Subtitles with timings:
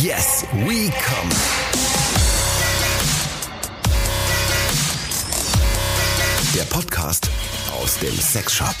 [0.00, 1.28] Yes, we come.
[6.54, 7.28] Der Podcast
[7.78, 8.74] aus dem Sexshop.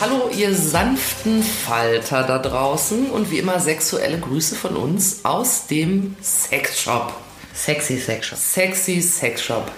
[0.00, 6.14] Hallo, ihr sanften Falter da draußen und wie immer sexuelle Grüße von uns aus dem
[6.22, 7.12] Sexshop.
[7.52, 8.38] Sexy Sexshop.
[8.38, 9.72] Sexy Sexshop.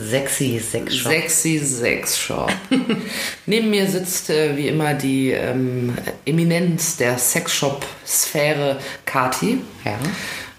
[0.00, 1.12] Sexy Sexshop.
[1.12, 2.52] Sexy Sexshop.
[3.46, 9.60] Neben mir sitzt äh, wie immer die ähm, Eminenz der Sexshop-Sphäre, Kati.
[9.84, 9.98] ja.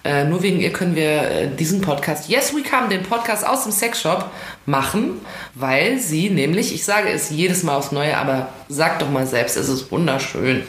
[0.06, 3.64] Äh, nur wegen ihr können wir äh, diesen Podcast, Yes We Come, den Podcast aus
[3.64, 4.30] dem Sexshop
[4.66, 5.20] machen,
[5.56, 9.58] weil sie nämlich, ich sage es jedes Mal aufs Neue, aber sag doch mal selbst,
[9.58, 10.64] es ist wunderschön,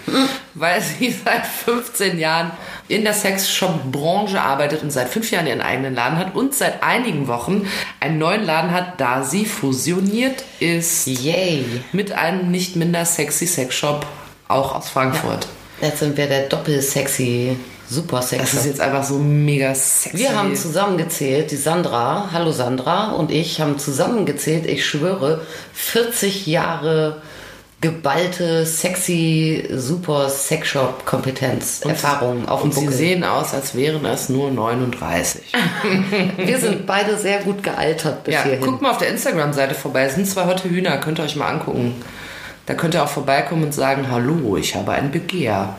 [0.54, 2.50] weil sie seit 15 Jahren
[2.88, 7.28] in der Sexshop-Branche arbeitet und seit fünf Jahren ihren eigenen Laden hat und seit einigen
[7.28, 7.68] Wochen
[8.00, 11.64] einen neuen Laden hat, da sie fusioniert ist Yay.
[11.92, 14.06] mit einem nicht minder sexy Sexshop,
[14.48, 15.46] auch aus Frankfurt.
[15.80, 17.56] Jetzt sind wir der doppel-sexy,
[17.90, 20.18] super Das ist jetzt einfach so mega sexy.
[20.18, 25.40] Wir haben zusammengezählt, die Sandra, hallo Sandra, und ich haben zusammengezählt, ich schwöre,
[25.74, 27.20] 40 Jahre
[27.80, 32.96] geballte, sexy, super Sexshop-Kompetenz, Erfahrung auf dem Und sie Buckel.
[32.96, 35.52] sehen aus, als wären es nur 39.
[36.36, 38.60] Wir sind beide sehr gut gealtert bis ja, hierhin.
[38.60, 40.04] guckt mal auf der Instagram-Seite vorbei.
[40.04, 41.94] Es sind zwei Hotte Hühner, könnt ihr euch mal angucken.
[42.66, 45.74] Da könnt ihr auch vorbeikommen und sagen, hallo, ich habe ein Begehr.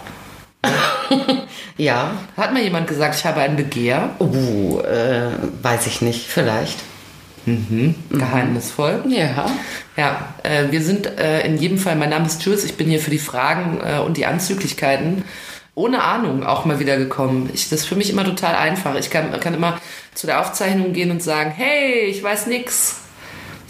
[1.77, 4.11] Ja, Hat mal jemand gesagt, ich habe ein Begehr?
[4.19, 5.29] uh, äh,
[5.61, 6.79] weiß ich nicht, vielleicht.
[8.11, 9.03] Geheimnisvoll.
[9.07, 9.49] Ja.
[9.97, 12.99] Ja, äh, wir sind äh, in jedem Fall, mein Name ist Jules, ich bin hier
[12.99, 15.23] für die Fragen äh, und die Anzüglichkeiten
[15.73, 17.49] ohne Ahnung auch mal wieder gekommen.
[17.53, 18.95] Ich, das ist für mich immer total einfach.
[18.95, 19.79] Ich kann, kann immer
[20.13, 23.00] zu der Aufzeichnung gehen und sagen, hey, ich weiß nix.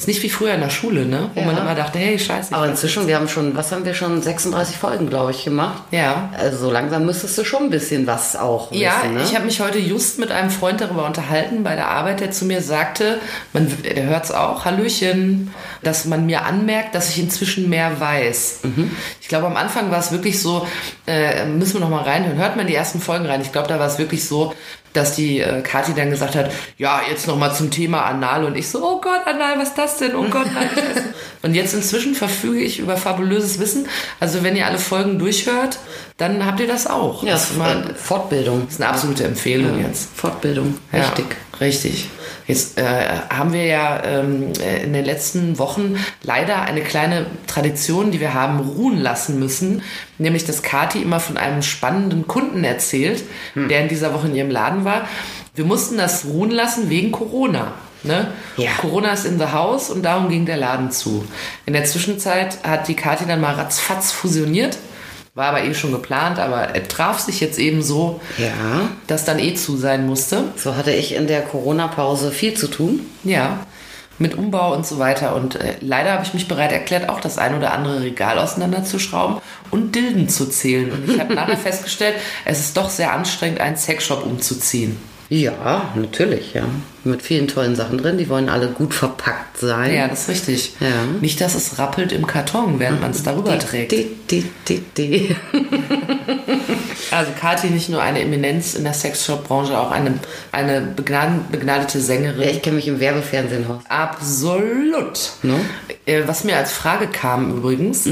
[0.01, 1.29] Ist nicht wie früher in der Schule, ne?
[1.35, 1.45] Wo Ja.
[1.45, 2.55] man immer dachte, hey, scheiße.
[2.55, 5.83] Aber inzwischen, wir haben schon, was haben wir schon, 36 Folgen, glaube ich, gemacht.
[5.91, 6.31] Ja.
[6.35, 9.21] Also so langsam müsstest du schon ein bisschen was auch Ja, wissen, ne?
[9.23, 12.45] ich habe mich heute just mit einem Freund darüber unterhalten bei der Arbeit, der zu
[12.45, 13.19] mir sagte,
[13.53, 15.53] man, der hört es auch, Hallöchen,
[15.83, 18.61] dass man mir anmerkt, dass ich inzwischen mehr weiß.
[19.21, 20.65] Ich glaube, am Anfang war es wirklich so,
[21.05, 23.41] äh, müssen wir noch mal reinhören, hört man die ersten Folgen rein.
[23.41, 24.55] Ich glaube, da war es wirklich so,
[24.93, 28.55] dass die äh, Kathi dann gesagt hat, ja, jetzt noch mal zum Thema Anal und
[28.57, 30.15] ich so, oh Gott, Anal, was ist das denn?
[30.15, 30.69] Oh Gott, nein.
[31.43, 33.87] Und jetzt inzwischen verfüge ich über fabulöses Wissen.
[34.19, 35.79] Also wenn ihr alle Folgen durchhört,
[36.17, 37.23] dann habt ihr das auch.
[37.23, 38.65] ja, Das ist mal- äh, Fortbildung.
[38.65, 40.09] das ist eine absolute Empfehlung jetzt.
[40.15, 40.99] Fortbildung, Ja,
[41.61, 42.09] richtig.
[42.47, 42.83] Jetzt äh,
[43.29, 48.33] haben wir ja ähm, äh, in den letzten Wochen leider eine kleine Tradition, die wir
[48.33, 49.83] haben ruhen lassen müssen,
[50.17, 53.23] nämlich dass Kati immer von einem spannenden Kunden erzählt,
[53.53, 53.69] Hm.
[53.69, 55.07] der in dieser Woche in ihrem Laden war.
[55.55, 57.73] Wir mussten das ruhen lassen wegen Corona.
[58.03, 58.31] Ne?
[58.57, 58.71] Ja.
[58.79, 61.23] Corona ist in the house und darum ging der Laden zu.
[61.67, 64.77] In der Zwischenzeit hat die Kati dann mal ratzfatz fusioniert,
[65.33, 69.39] war aber eh schon geplant, aber er traf sich jetzt eben so, Ja, dass dann
[69.39, 70.45] eh zu sein musste.
[70.57, 73.01] so hatte ich in der Corona-Pause viel zu tun.
[73.23, 73.65] Ja,
[74.19, 75.33] mit Umbau und so weiter.
[75.35, 79.37] Und äh, leider habe ich mich bereit erklärt, auch das ein oder andere Regal auseinanderzuschrauben
[79.71, 80.91] und Dilden zu zählen.
[80.91, 82.15] Und ich habe nachher festgestellt,
[82.45, 84.97] es ist doch sehr anstrengend, einen Sexshop umzuziehen.
[85.31, 86.63] Ja, natürlich, ja.
[87.05, 88.17] Mit vielen tollen Sachen drin.
[88.17, 89.95] Die wollen alle gut verpackt sein.
[89.95, 90.73] Ja, das ist richtig.
[90.81, 91.05] Ja.
[91.21, 93.93] Nicht, dass es rappelt im Karton, während man es darüber trägt.
[93.93, 95.35] Die, die, die, die.
[97.11, 100.13] Also Kathi nicht nur eine Eminenz in der Sexshop-Branche, auch eine,
[100.53, 102.41] eine begnadete Sängerin.
[102.41, 103.81] Ja, ich kenne mich im Werbefernsehen aus.
[103.89, 105.19] Absolut.
[105.43, 105.59] No?
[106.05, 108.07] Äh, Was mir als Frage kam übrigens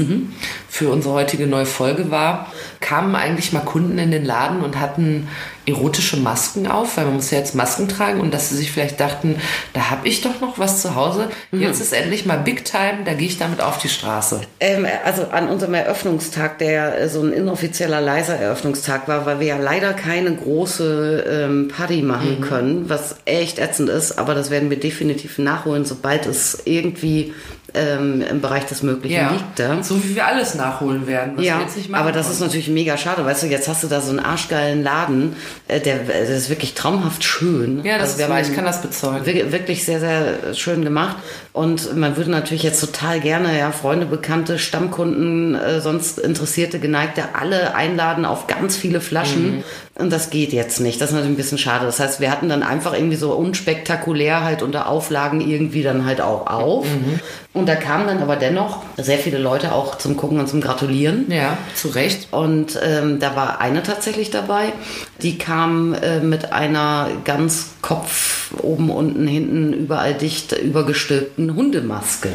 [0.68, 5.28] für unsere heutige neue Folge war, kamen eigentlich mal Kunden in den Laden und hatten
[5.70, 9.00] erotische Masken auf, weil man muss ja jetzt Masken tragen und dass sie sich vielleicht
[9.00, 9.36] dachten,
[9.72, 11.30] da habe ich doch noch was zu Hause.
[11.52, 14.42] Jetzt ist endlich mal Big Time, da gehe ich damit auf die Straße.
[14.60, 19.46] Ähm, also an unserem Eröffnungstag, der äh, so ein inoffizieller leiser Eröffnungstag war, weil wir
[19.46, 24.70] ja leider keine große ähm, Party machen können, was echt ätzend ist, aber das werden
[24.70, 27.32] wir definitiv nachholen, sobald es irgendwie
[27.74, 29.58] ähm, im Bereich des Möglichen liegt.
[29.58, 29.82] Ja?
[29.82, 31.60] So wie wir alles nachholen werden, Ja,
[31.92, 32.32] aber das konnten.
[32.32, 33.24] ist natürlich mega schade.
[33.24, 35.36] Weißt du, jetzt hast du da so einen arschgeilen Laden,
[35.68, 37.84] äh, der, der ist wirklich traumhaft schön.
[37.84, 39.24] Ja, das Also ist wahr, ich kann das bezeugen.
[39.26, 41.16] wir- wirklich sehr, sehr schön gemacht.
[41.52, 47.22] Und man würde natürlich jetzt total gerne, ja, Freunde, Bekannte, Stammkunden, äh, sonst Interessierte, Geneigte,
[47.38, 49.56] alle einladen auf ganz viele Flaschen.
[49.58, 49.64] Mhm.
[49.96, 51.00] Und das geht jetzt nicht.
[51.00, 51.84] Das ist natürlich ein bisschen schade.
[51.86, 56.20] Das heißt, wir hatten dann einfach irgendwie so unspektakulär halt unter Auflagen irgendwie dann halt
[56.20, 56.86] auch auf.
[56.86, 57.20] Mhm.
[57.52, 61.26] Und da kamen dann aber dennoch sehr viele Leute auch zum Gucken und zum Gratulieren.
[61.32, 62.28] Ja, zu Recht.
[62.32, 64.72] Und ähm, da war eine tatsächlich dabei,
[65.20, 72.28] die kam äh, mit einer ganz Kopf oben, unten, hinten, überall dicht übergestülpten Hundemaske.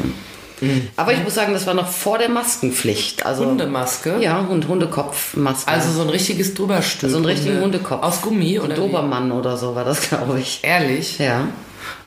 [0.96, 3.26] Aber ich muss sagen, das war noch vor der Maskenpflicht.
[3.26, 4.16] Also, Hundemaske?
[4.20, 5.70] Ja, und Hundekopfmaske.
[5.70, 7.10] Also so ein richtiges Drüberstülpen.
[7.10, 8.02] so einen richtigen Hunde- Hundekopf.
[8.02, 8.80] Aus Gummi oder wie?
[8.80, 10.60] Dobermann oder so war das, glaube ich.
[10.62, 11.18] Ehrlich?
[11.18, 11.48] Ja.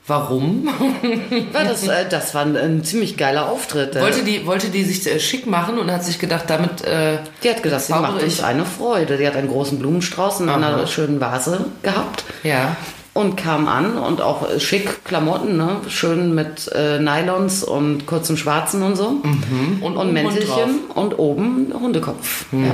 [0.06, 0.66] Warum?
[1.52, 3.94] War das, äh, das war ein, ein ziemlich geiler Auftritt.
[3.94, 4.00] äh.
[4.00, 6.82] wollte, die, wollte die sich äh, schick machen und hat sich gedacht, damit.
[6.82, 9.16] Äh, Die hat gedacht, sie macht uns eine Freude.
[9.18, 10.86] Die hat einen großen Blumenstrauß in einer Aha.
[10.86, 12.24] schönen Vase gehabt.
[12.42, 12.76] Ja.
[13.12, 15.76] Und kam an und auch äh, schick Klamotten, ne?
[15.88, 19.08] schön mit äh, Nylons und kurzem Schwarzen und so.
[19.22, 22.46] Und, Und Hund Mäntelchen und oben Hundekopf.
[22.52, 22.72] Ja.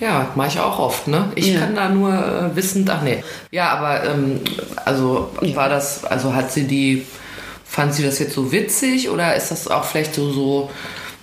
[0.00, 1.32] Ja, mache ich auch oft, ne?
[1.34, 1.60] Ich Ja.
[1.60, 3.22] kann da nur äh, wissend, ach nee.
[3.50, 4.40] Ja, aber ähm,
[4.84, 7.04] also war das, also hat sie die,
[7.64, 10.70] fand sie das jetzt so witzig oder ist das auch vielleicht so, so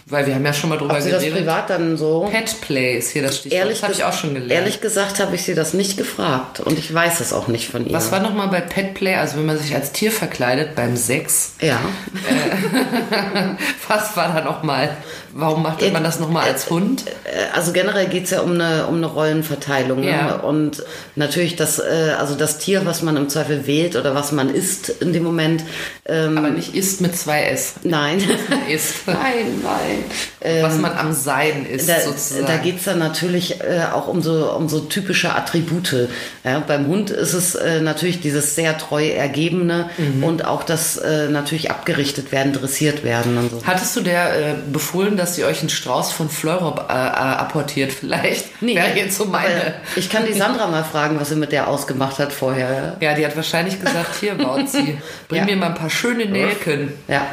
[0.08, 1.40] weil wir haben ja schon mal drüber Ob sie das geredet.
[1.40, 2.28] privat dann so...
[2.32, 3.60] Pet Play ist hier das Stichwort.
[3.60, 4.52] Ehrlich, das habe ich auch schon gelernt.
[4.52, 7.88] Ehrlich gesagt habe ich sie das nicht gefragt und ich weiß es auch nicht von
[7.88, 7.94] ihr.
[7.94, 11.54] Was war nochmal bei Pet Play, also wenn man sich als Tier verkleidet beim Sex?
[11.60, 11.80] Ja,
[13.88, 14.96] Was war da nochmal?
[15.38, 17.04] Warum macht man das nochmal als Hund?
[17.26, 20.02] Äh, also generell geht es ja um eine, um eine Rollenverteilung.
[20.02, 20.28] Ja.
[20.38, 20.42] Ne?
[20.42, 20.82] Und
[21.16, 24.88] natürlich das, äh, also das Tier, was man im Zweifel wählt oder was man isst
[25.02, 25.64] in dem Moment.
[26.06, 27.74] Ähm, Aber nicht ist mit zwei S.
[27.84, 28.20] nein.
[28.70, 28.94] Ist.
[29.08, 30.62] nein, nein.
[30.64, 32.46] Was man am Sein ist, Da, sozusagen.
[32.46, 36.08] da geht es dann natürlich äh, auch um so, um so typische Attribute.
[36.44, 40.24] Ja, beim Hund ist es äh, natürlich dieses sehr treu Ergebene Mhm.
[40.24, 43.62] und auch das äh, natürlich abgerichtet werden, dressiert werden und so.
[43.66, 47.92] Hattest du der äh, befohlen, dass sie euch einen Strauß von Fleurop äh, äh, apportiert
[47.92, 48.62] vielleicht?
[48.62, 49.74] Wäre jetzt so meine.
[49.96, 52.98] Ich kann die Sandra mal fragen, was sie mit der ausgemacht hat vorher.
[53.00, 54.98] Ja, die hat wahrscheinlich gesagt, hier baut sie.
[55.28, 55.46] Bring Ja.
[55.46, 56.94] mir mal ein paar schöne Nelken.
[57.08, 57.26] Ja.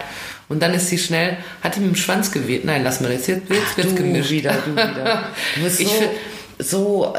[0.49, 2.65] Und dann ist sie schnell, hat die mit dem Schwanz geweht.
[2.65, 4.31] Nein, lass mal, jetzt wird jetzt wird's Du gemischt.
[4.31, 5.25] wieder, du wieder.
[5.57, 6.11] Du bist so, find-
[6.59, 7.19] so äh,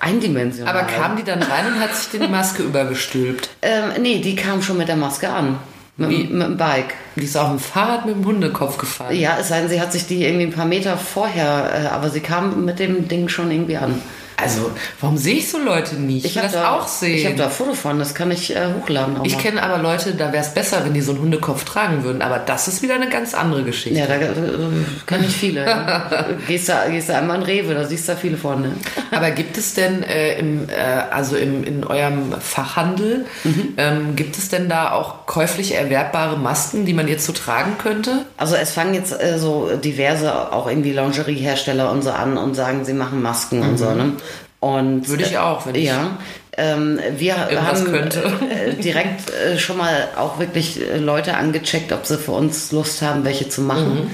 [0.00, 0.74] eindimensional.
[0.76, 3.48] Aber kam die dann rein und hat sich die Maske übergestülpt?
[3.62, 5.58] Ähm, nee, die kam schon mit der Maske an.
[5.96, 6.24] Mit, Wie?
[6.24, 6.94] mit dem Bike.
[7.14, 9.14] Die ist auf dem Fahrrad mit dem Hundekopf gefahren.
[9.14, 12.10] Ja, es sei denn, sie hat sich die irgendwie ein paar Meter vorher, äh, aber
[12.10, 14.02] sie kam mit dem Ding schon irgendwie an.
[14.36, 14.70] Also,
[15.00, 16.18] warum sehe ich so Leute nie?
[16.18, 17.16] Ich, will das auch sehen.
[17.16, 19.18] Ich habe da ein Foto von, das kann ich äh, hochladen.
[19.24, 22.20] Ich kenne aber Leute, da wäre es besser, wenn die so einen Hundekopf tragen würden.
[22.22, 23.98] Aber das ist wieder eine ganz andere Geschichte.
[23.98, 24.32] Ja, da äh,
[25.06, 25.66] kann ich viele.
[25.66, 26.26] ja.
[26.48, 28.62] gehst, du, gehst du einmal in Rewe, da siehst du da viele von.
[28.62, 28.72] Ne?
[29.10, 30.72] Aber gibt es denn äh, im, äh,
[31.10, 33.74] also im, in eurem Fachhandel, Mhm.
[33.76, 38.24] ähm, gibt es denn da auch käuflich erwerbbare Masken, die man jetzt so tragen könnte?
[38.36, 42.84] Also es fangen jetzt äh, so diverse auch irgendwie Lingeriehersteller und so an und sagen,
[42.84, 43.90] sie machen Masken und so.
[43.92, 44.12] Ne?
[44.64, 45.08] Und.
[45.08, 46.16] Würde ich auch, wenn ich ja.
[46.56, 48.22] Ähm, wir haben könnte.
[48.48, 53.02] Äh, direkt äh, schon mal auch wirklich äh, Leute angecheckt, ob sie für uns Lust
[53.02, 53.94] haben, welche zu machen.
[53.94, 54.10] Mhm.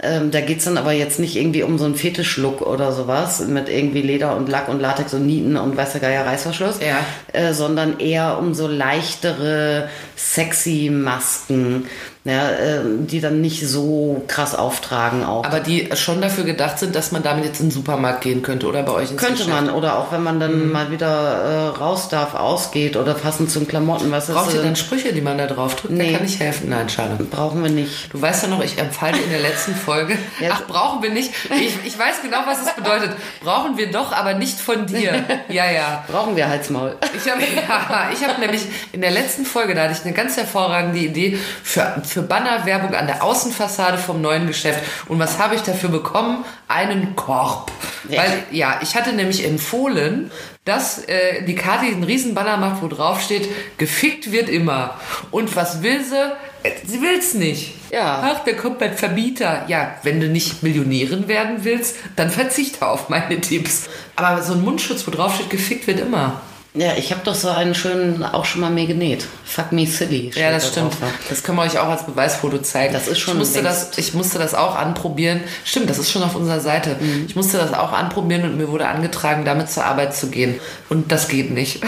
[0.00, 3.68] Ähm, da geht's dann aber jetzt nicht irgendwie um so einen Fetischlook oder sowas mit
[3.68, 6.98] irgendwie Leder und Lack und Latex und Nieten und weißer Geier Reißverschluss, Ja.
[7.32, 11.86] äh, sondern eher um so leichtere, sexy Masken,
[12.24, 15.44] ja, äh, die dann nicht so krass auftragen auch.
[15.44, 18.66] Aber die schon dafür gedacht sind, dass man damit jetzt in den Supermarkt gehen könnte
[18.66, 19.50] oder bei euch ins Könnte Geschäft.
[19.66, 20.72] man, oder auch wenn man dann Mhm.
[20.72, 24.64] mal wieder äh, raus darf, ausgeht oder passend zum Klamotten, was Braucht ist, ihr äh,
[24.64, 25.94] dann Sprüche, die man da drauf drückt?
[25.94, 26.12] Nee.
[26.12, 26.68] Da kann ich helfen.
[26.70, 27.16] Nein, schade.
[27.30, 28.12] brauchen wir nicht.
[28.12, 30.16] Du weißt ja noch, ich empfahl in der letzten Folge.
[30.40, 30.50] Ja.
[30.52, 31.32] Ach, brauchen wir nicht.
[31.50, 33.10] Ich, ich weiß genau, was es bedeutet.
[33.42, 35.24] Brauchen wir doch, aber nicht von dir.
[35.48, 36.04] Ja, ja.
[36.08, 36.96] Brauchen wir Halsmaul.
[37.16, 38.62] Ich habe ja, ich hab nämlich
[38.92, 43.06] in der letzten Folge, da hatte ich eine ganz hervorragende Idee für, für Bannerwerbung an
[43.06, 44.80] der Außenfassade vom neuen Geschäft.
[45.08, 46.44] Und was habe ich dafür bekommen?
[46.66, 47.70] Einen Korb.
[48.08, 48.22] Ja.
[48.22, 50.30] Weil, ja, ich hatte nämlich empfohlen,
[50.64, 53.48] dass äh, die Karte einen riesen Banner macht, wo drauf steht,
[53.78, 54.94] gefickt wird immer.
[55.30, 56.32] Und was will sie?
[56.62, 57.74] Äh, Sie will's nicht.
[57.90, 58.20] Ja.
[58.22, 59.64] Ach, der kommt mein Verbieter.
[59.68, 63.88] Ja, wenn du nicht Millionärin werden willst, dann verzichte auf meine Tipps.
[64.16, 66.40] Aber so ein Mundschutz, wo drauf steht, gefickt wird immer.
[66.74, 69.26] Ja, ich habe doch so einen schönen auch schon mal mir genäht.
[69.44, 70.30] Fuck me silly.
[70.34, 71.00] Ja, das da stimmt.
[71.00, 71.10] drauf.
[71.28, 72.92] Das können wir euch auch als Beweisfoto zeigen.
[72.92, 75.40] Das ist schon ich musste das, ich musste das auch anprobieren.
[75.64, 76.96] Stimmt, das ist schon auf unserer Seite.
[77.00, 77.24] Mhm.
[77.26, 80.60] Ich musste das auch anprobieren und mir wurde angetragen, damit zur Arbeit zu gehen.
[80.90, 81.80] Und das geht nicht.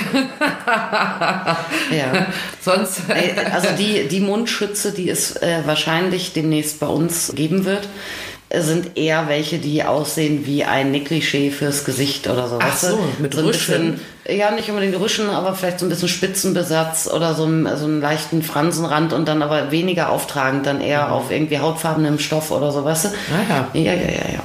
[1.90, 2.26] Ja.
[2.60, 3.02] Sonst.
[3.52, 7.86] Also die, die Mundschütze, die es äh, wahrscheinlich demnächst bei uns geben wird,
[8.52, 12.58] sind eher welche, die aussehen wie ein Negligé fürs Gesicht oder so.
[12.60, 13.92] Ach so, mit ein Rüschen.
[14.26, 17.84] bisschen- Ja, nicht unbedingt Rüschen, aber vielleicht so ein bisschen Spitzenbesatz oder so einen, so
[17.84, 22.72] einen leichten Fransenrand und dann aber weniger auftragend, dann eher auf irgendwie hautfarbenem Stoff oder
[22.72, 23.08] so, weißt du?
[23.08, 23.80] Ah ja.
[23.80, 24.42] Ja, ja, ja, ja.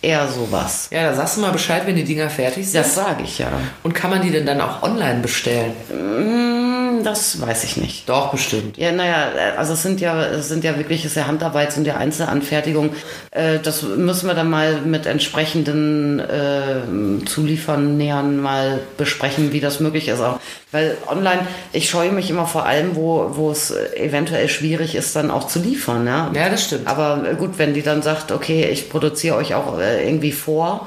[0.00, 0.88] Eher sowas.
[0.92, 2.80] Ja, da sagst du mal Bescheid, wenn die Dinger fertig sind.
[2.84, 3.48] Das sage ich ja.
[3.82, 5.72] Und kann man die denn dann auch online bestellen?
[5.90, 6.67] Mm, Hm,
[7.04, 8.08] Das weiß ich nicht.
[8.08, 8.76] Doch, bestimmt.
[8.78, 11.86] Ja, naja, also es sind ja, es sind ja wirklich, es ist ja Handarbeit, sind
[11.86, 12.90] ja Einzelanfertigungen.
[13.30, 20.08] Äh, das müssen wir dann mal mit entsprechenden äh, Zuliefernähern mal besprechen, wie das möglich
[20.08, 20.20] ist.
[20.20, 20.38] Auch.
[20.72, 25.30] Weil online, ich scheue mich immer vor allem, wo, wo es eventuell schwierig ist, dann
[25.30, 26.06] auch zu liefern.
[26.06, 26.86] Ja, Ja, das stimmt.
[26.86, 30.86] Aber gut, wenn die dann sagt, okay, ich produziere euch auch äh, irgendwie vor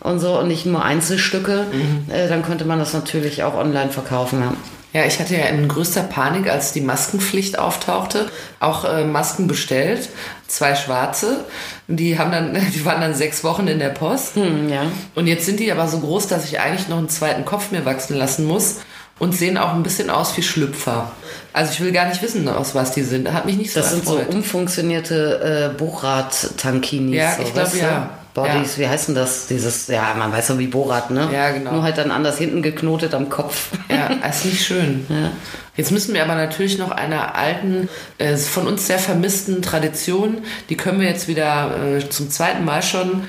[0.00, 2.12] und so und nicht nur Einzelstücke, Mhm.
[2.12, 4.40] äh, dann könnte man das natürlich auch online verkaufen.
[4.40, 4.54] Ja.
[4.92, 8.28] Ja, ich hatte ja in größter Panik, als die Maskenpflicht auftauchte,
[8.58, 10.08] auch äh, Masken bestellt,
[10.48, 11.44] zwei schwarze.
[11.86, 14.34] Die haben dann, die waren dann sechs Wochen in der Post.
[14.34, 14.82] Hm, ja.
[15.14, 17.84] Und jetzt sind die aber so groß, dass ich eigentlich noch einen zweiten Kopf mir
[17.84, 18.78] wachsen lassen muss
[19.20, 21.12] und sehen auch ein bisschen aus wie Schlüpfer.
[21.52, 23.32] Also ich will gar nicht wissen, aus was die sind.
[23.32, 24.34] Hat mich nicht so Das sind so erfreut.
[24.34, 27.16] umfunktionierte äh, Buchrad-Tankinis.
[27.16, 27.82] Ja, so, ich glaub, weißt
[28.34, 28.40] du?
[28.42, 28.54] ja.
[28.54, 29.46] Bodies, wie heißt denn das?
[29.46, 31.28] Dieses, ja, man weiß ja wie Bohrrad, ne?
[31.32, 31.72] Ja, genau.
[31.72, 33.70] Nur halt dann anders hinten geknotet am Kopf.
[33.88, 35.06] Ja, ist nicht schön.
[35.76, 40.76] Jetzt müssen wir aber natürlich noch einer alten, äh, von uns sehr vermissten Tradition, die
[40.76, 43.24] können wir jetzt wieder äh, zum zweiten Mal schon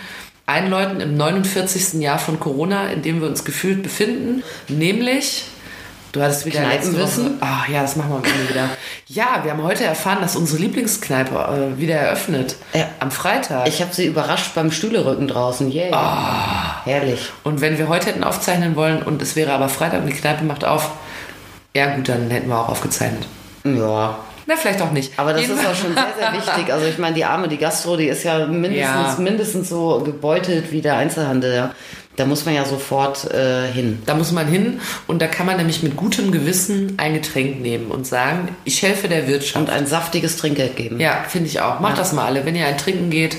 [0.47, 2.01] einläuten im 49.
[2.01, 5.45] Jahr von Corona, in dem wir uns gefühlt befinden, nämlich
[6.11, 6.97] Du hattest wieder letzte Woche.
[6.97, 7.37] Kneipenwissen?
[7.41, 8.69] Ah ja, das machen wir am Ende wieder.
[9.07, 11.35] Ja, wir haben heute erfahren, dass unsere Lieblingskneipe
[11.75, 12.55] äh, wieder eröffnet.
[12.73, 12.89] Ja.
[12.99, 13.67] Am Freitag.
[13.67, 15.71] Ich habe sie überrascht beim Stühlerücken draußen.
[15.71, 15.91] Yay.
[15.93, 16.81] Ah.
[16.83, 17.29] Herrlich.
[17.43, 20.43] Und wenn wir heute hätten aufzeichnen wollen und es wäre aber Freitag und die Kneipe
[20.43, 20.91] macht auf,
[21.73, 23.25] ja gut, dann hätten wir auch aufgezeichnet.
[23.63, 24.17] Ja.
[24.47, 25.13] Na, vielleicht auch nicht.
[25.17, 26.73] Aber das Jedenfalls- ist auch schon sehr, sehr wichtig.
[26.73, 29.15] Also ich meine, die Arme, die Gastro, die ist ja mindestens, Ja.
[29.19, 31.55] mindestens so gebeutelt wie der Einzelhandel.
[31.55, 31.71] Ja.
[32.21, 33.97] Da muss man ja sofort äh, hin.
[34.05, 37.87] Da muss man hin und da kann man nämlich mit gutem Gewissen ein Getränk nehmen
[37.89, 39.55] und sagen, ich helfe der Wirtschaft.
[39.55, 40.99] Und ein saftiges Trinkgeld geben.
[40.99, 41.79] ja, finde ich auch.
[41.79, 42.03] Macht Ja.
[42.03, 42.45] das mal alle.
[42.45, 43.37] Wenn ihr ein Trinken geht,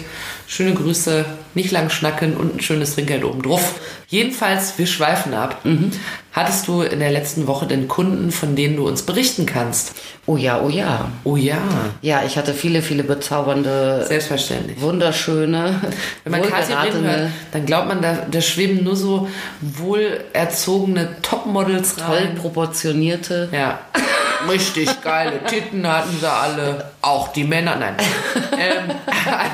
[0.52, 3.80] schöne Grüße, nicht lang schnacken und ein schönes Trinkgeld oben drauf.
[4.08, 5.64] Jedenfalls, wir schweifen ab.
[5.64, 5.92] Mhm.
[6.32, 9.92] Hattest du in der letzten Woche denn Kunden, von denen du uns berichten kannst?
[10.26, 11.10] Oh ja, oh ja.
[11.24, 11.56] Oh ja,
[12.02, 14.80] Ja, ich hatte viele, viele bezaubernde, selbstverständlich.
[14.80, 15.80] wunderschöne,
[16.24, 19.28] Wenn man Kathi reden hört, dann glaubt man, da, da schweben nur so
[19.62, 22.34] wohlerzogene Topmodels toll rein.
[22.34, 23.48] proportionierte.
[23.52, 23.80] Ja.
[24.50, 26.90] Richtig geile Titten hatten sie alle.
[27.00, 27.76] Auch die Männer.
[27.76, 27.94] Nein.
[28.58, 28.94] ähm,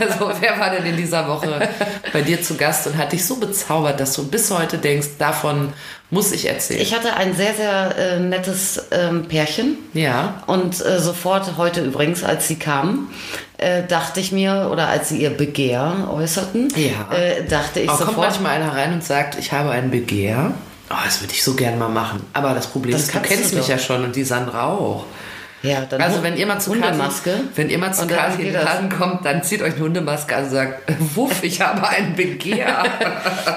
[0.00, 1.68] also, wer war denn in dieser Woche
[2.12, 5.72] bei dir zu Gast und hat dich so bezaubert, dass du bis heute denkst, davon
[6.10, 6.80] muss ich erzählen?
[6.80, 9.76] Ich hatte ein sehr, sehr äh, nettes ähm, Pärchen.
[9.94, 10.42] ja.
[10.46, 13.10] Und äh, sofort heute übrigens, als sie kamen,
[13.58, 17.14] äh, dachte ich mir, oder als sie ihr Begehr äußerten, Ja.
[17.14, 20.52] äh, dachte ich kommt sofort, manchmal einer rein und sagt, ich habe ein Begehr.
[20.90, 22.24] Oh, das würde ich so gern mal machen.
[22.32, 25.04] Aber das Problem Das ist, du kennst du mich ja schon und die Sandra auch.
[25.62, 27.30] ja, dann Also wenn ihr mal zu Hundemaske.
[27.30, 28.62] Kathi, wenn ihr mal zu Kathi in den.
[28.64, 32.84] Laden kommt, dann zieht euch eine Hundemaske an und sagt, wuff, ich habe ein Begehr.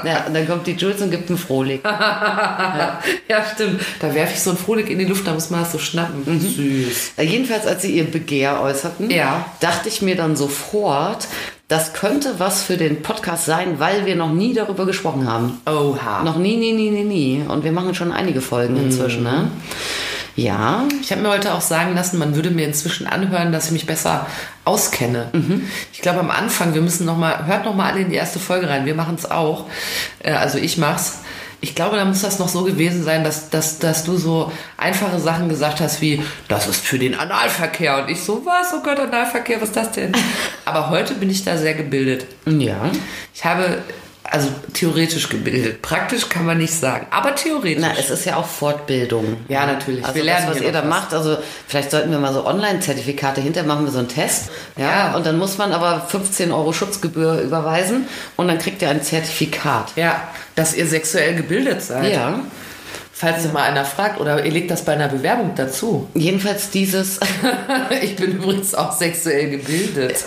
[0.03, 1.79] Ja, und dann kommt die Jules und gibt einen Frohlich.
[1.85, 3.81] ja, stimmt.
[3.99, 6.23] Da werfe ich so ein Frohlig in die Luft, da muss man das so schnappen.
[6.39, 7.11] Süß.
[7.17, 9.45] Äh, Jedenfalls, als sie ihr Begehr äußerten, Ja.
[9.59, 11.27] dachte ich mir dann sofort,
[11.71, 15.59] das könnte was für den Podcast sein, weil wir noch nie darüber gesprochen haben.
[15.65, 16.21] Oha.
[16.23, 17.43] Noch nie, nie, nie, nie, nie.
[17.47, 19.49] Und wir machen schon einige Folgen inzwischen, ne?
[20.35, 23.71] Ja, Ich habe mir heute auch sagen lassen, man würde mir inzwischen anhören, dass ich
[23.71, 24.25] mich besser
[24.65, 25.27] auskenne.
[25.93, 28.39] Ich glaube am Anfang, wir müssen noch mal, hört noch mal alle in die erste
[28.39, 28.85] Folge rein.
[28.85, 29.65] Wir machen es auch.
[30.19, 31.19] Äh, Also ich mach's.
[31.63, 35.19] Ich glaube, da muss das noch so gewesen sein, dass, dass, dass du so einfache
[35.19, 38.01] Sachen gesagt hast wie, das ist für den Analverkehr.
[38.01, 38.73] Und ich so, was?
[38.73, 40.11] Oh Gott, Analverkehr, was ist das denn?
[40.65, 42.25] Aber heute bin ich da sehr gebildet.
[42.47, 42.89] ja.
[43.33, 43.83] Ich habe,
[44.31, 45.81] also theoretisch gebildet.
[45.81, 47.81] Praktisch kann man nicht sagen, aber theoretisch.
[47.81, 49.37] Na, es ist ja auch Fortbildung.
[49.49, 50.03] Ja, natürlich.
[50.03, 50.87] Also Wir lernen das, was ihr da was.
[50.89, 54.49] macht, also vielleicht sollten wir mal so Online-Zertifikate hinter, machen wir so einen Test.
[54.77, 55.15] Ja, Ja.
[55.15, 58.07] und dann muss man aber 15 Euro Schutzgebühr überweisen
[58.37, 59.91] und dann kriegt ihr ein Zertifikat.
[59.97, 60.21] Ja,
[60.55, 62.13] dass ihr sexuell gebildet seid.
[62.13, 62.39] Ja.
[63.21, 66.07] Falls mal einer fragt oder ihr legt das bei einer Bewerbung dazu.
[66.15, 67.19] Jedenfalls dieses,
[68.01, 70.25] Ich bin übrigens auch sexuell gebildet.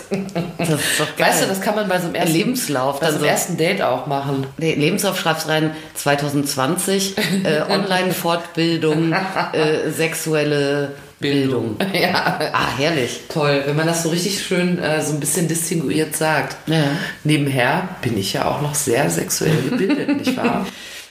[0.57, 1.27] das ist doch geil.
[1.29, 3.81] Weißt du, das kann man bei so einem ersten, Lebenslauf, bei so einem ersten Date
[3.81, 4.47] auch machen.
[4.57, 9.11] Nee, Lebenslauf schreibst rein 2020, äh, Online-Fortbildung,
[9.51, 11.75] äh, sexuelle Bildung.
[11.93, 13.21] Ja, Ah, herrlich.
[13.29, 16.55] toll, wenn man das so richtig schön äh, so ein bisschen distinguiert sagt.
[16.67, 16.83] Ja.
[17.25, 20.65] Nebenher bin ich ja auch noch sehr sexuell gebildet, nicht wahr?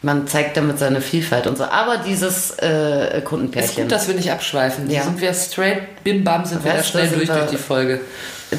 [0.04, 1.64] Man zeigt damit seine Vielfalt und so.
[1.64, 4.90] Aber dieses äh, Ist Kundenpärchen, gut, dass wir nicht abschweifen.
[4.90, 5.02] Ja.
[5.02, 8.00] Sind wir straight, bim bam, sind wir da schnell durch durch die Folge.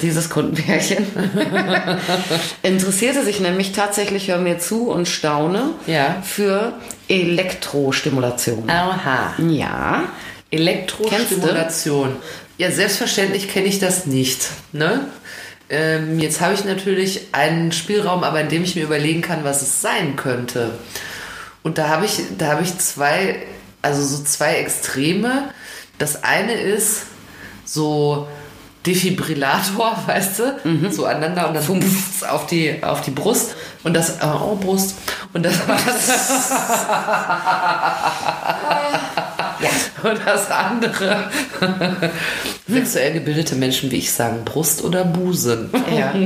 [0.01, 1.05] dieses Kundenpärchen
[2.63, 6.17] interessierte sich nämlich tatsächlich, hör mir zu und staune, Ja.
[6.23, 6.73] für
[7.07, 8.69] Elektrostimulation.
[8.69, 9.33] Aha.
[9.47, 10.03] Ja.
[10.51, 12.15] Elektrostimulation.
[12.57, 14.47] Ja, selbstverständlich kenne ich das nicht.
[14.71, 15.01] Ne?
[15.69, 19.61] Ähm, jetzt habe ich natürlich einen Spielraum, aber in dem ich mir überlegen kann, was
[19.61, 20.71] es sein könnte.
[21.65, 23.41] Und da habe ich, da habe ich zwei,
[23.81, 25.49] also so zwei Extreme.
[25.97, 27.07] Das eine ist
[27.65, 28.27] so
[28.85, 33.55] Defibrillator, weißt du, so aneinander und dann Fumpf auf die, auf die Brust.
[33.83, 34.93] Und das, oh Brust,
[35.33, 35.55] und das,
[40.03, 41.29] und das andere,
[42.67, 45.69] sexuell gebildete Menschen, wie ich sagen, Brust oder Busen.
[45.95, 46.13] Ja.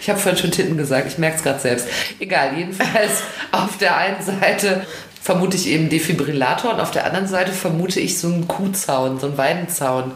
[0.00, 1.86] Ich habe vorhin schon Titten gesagt, ich merke es gerade selbst.
[2.18, 3.22] Egal, jedenfalls
[3.52, 4.86] auf der einen Seite
[5.22, 9.26] vermute ich eben Defibrillator und auf der anderen Seite vermute ich so einen Kuhzaun, so
[9.26, 10.12] einen Weidenzaun.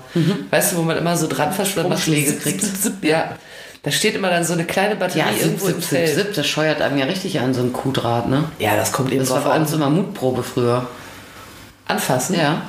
[0.51, 1.93] Weißt du, wo man immer so dran verschwindet.
[1.93, 2.65] Umschläge kriegt.
[3.03, 3.33] Ja.
[3.83, 6.15] Da steht immer dann so eine kleine Batterie Ja, irgendwo zip, im Feld.
[6.15, 8.45] zip, das scheuert einem ja richtig an, so ein Kuhdraht, ne?
[8.61, 10.87] Ja, das kommt eben Das war drauf bei uns immer Mutprobe früher.
[11.93, 12.37] Anfassen?
[12.39, 12.63] Ja.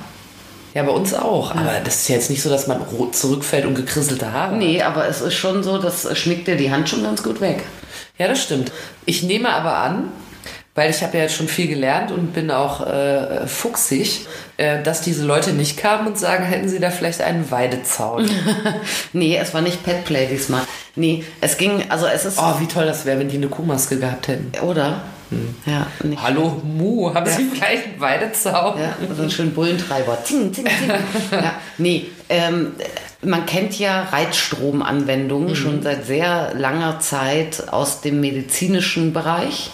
[0.73, 1.51] Ja, bei uns auch.
[1.51, 4.55] Aber das ist ja jetzt nicht so, dass man ro- zurückfällt und gekrisselte Haare.
[4.55, 7.63] Nee, aber es ist schon so, das schnickt dir die Hand schon ganz gut weg.
[8.17, 8.71] Ja, das stimmt.
[9.05, 10.11] Ich nehme aber an,
[10.75, 14.25] weil ich habe ja jetzt schon viel gelernt und bin auch äh, fuchsig,
[14.57, 18.27] äh, dass diese Leute nicht kamen und sagen, hätten sie da vielleicht einen Weidezaun.
[19.13, 20.61] Nee, es war nicht Petplay diesmal.
[20.95, 22.39] Nee, es ging, also es ist.
[22.39, 24.51] oh, wie toll das wäre, wenn die eine Kuhmaske gehabt hätten.
[24.63, 25.01] Oder?
[25.65, 26.21] Ja, nicht.
[26.21, 28.79] Hallo, Mu, haben Sie vielleicht einen Weidezaun?
[28.79, 30.23] Ja, so einen schönen Bullentreiber.
[30.23, 30.89] Zing, zing, zing.
[31.31, 32.73] ja, nee, ähm,
[33.21, 39.71] man kennt ja Reitstromanwendungen schon seit sehr langer Zeit aus dem medizinischen Bereich.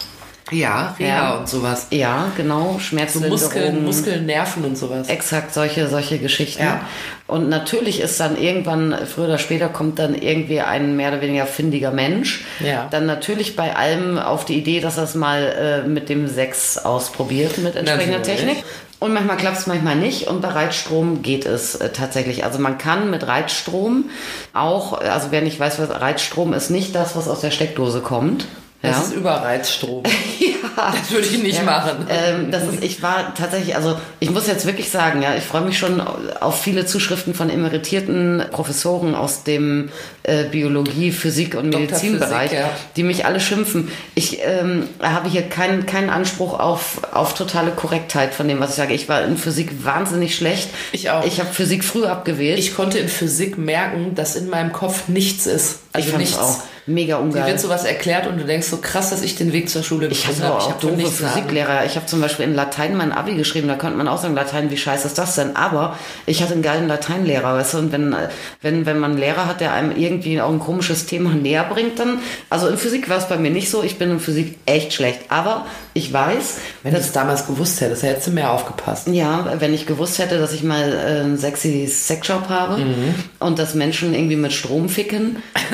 [0.50, 1.34] Ja, Reha Ja.
[1.36, 1.86] und sowas.
[1.90, 3.38] Ja, genau, So Schmerzlinderung.
[3.38, 5.08] Muskeln, Muskeln, Nerven und sowas.
[5.08, 6.62] Exakt solche, solche Geschichten.
[6.62, 6.80] Ja.
[7.26, 11.46] Und natürlich ist dann irgendwann, früher oder später kommt dann irgendwie ein mehr oder weniger
[11.46, 12.44] findiger Mensch.
[12.58, 12.88] Ja.
[12.90, 16.78] Dann natürlich bei allem auf die Idee, dass er es mal äh, mit dem Sex
[16.78, 18.40] ausprobiert, mit entsprechender Natürlich.
[18.40, 18.64] Technik.
[18.98, 20.26] Und manchmal klappt es, manchmal nicht.
[20.26, 22.44] Und bei Reitstrom geht es äh, tatsächlich.
[22.44, 24.10] Also man kann mit Reitstrom
[24.52, 28.46] auch, also wer nicht weiß, was Reitstrom ist, nicht das, was aus der Steckdose kommt.
[28.82, 29.02] Das Ja.
[29.02, 30.02] ist Überreizstrom.
[30.38, 30.50] ja.
[30.76, 32.06] Das würde ich nicht machen.
[32.08, 35.60] Ähm, das ist, ich war tatsächlich, also ich muss jetzt wirklich sagen, ja, ich freue
[35.60, 39.90] mich schon auf viele Zuschriften von emeritierten Professoren aus dem
[40.22, 41.70] äh, Biologie, Physik und.
[41.70, 42.70] Medizinbereich, ja.
[42.96, 43.90] die mich alle schimpfen.
[44.14, 48.76] Ich ähm, habe hier keinen keinen Anspruch auf, auf totale Korrektheit von dem, was ich
[48.76, 48.94] sage.
[48.94, 50.70] Ich war in Physik wahnsinnig schlecht.
[50.92, 51.24] Ich auch.
[51.24, 52.58] Ich habe Physik früh abgewählt.
[52.58, 55.80] Ich konnte in Physik merken, dass in meinem Kopf nichts ist.
[55.92, 56.42] Also ich fand es nichts.
[56.44, 57.46] auch mega Dir ungeil.
[57.46, 60.22] wird sowas erklärt und du denkst so krass, dass ich den Weg zur Schule Ich
[60.22, 60.54] gefunden habe.
[60.58, 61.10] auch hab von doofe.
[61.26, 61.84] Physiklehrer.
[61.84, 63.66] Ich habe zum Beispiel in Latein mein Abi geschrieben.
[63.68, 65.56] Da könnte man auch sagen, Latein, wie scheiße ist das denn?
[65.56, 67.78] Aber ich hatte einen geilen Lateinlehrer, weißt du?
[67.78, 68.14] Und wenn,
[68.62, 71.98] wenn, wenn man einen Lehrer hat, der einem irgendwie auch ein komisches Thema näher bringt,
[71.98, 73.82] dann, also in Physik war es bei mir nicht so.
[73.82, 75.20] Ich bin in Physik echt schlecht.
[75.28, 79.08] Aber ich weiß, Wenn du es damals gewusst hättest, hättest du mehr aufgepasst.
[79.08, 83.14] ja, wenn ich gewusst hätte, dass ich mal äh, einen sexy Sexshop habe Mhm.
[83.40, 85.42] und dass Menschen irgendwie mit Strom ficken,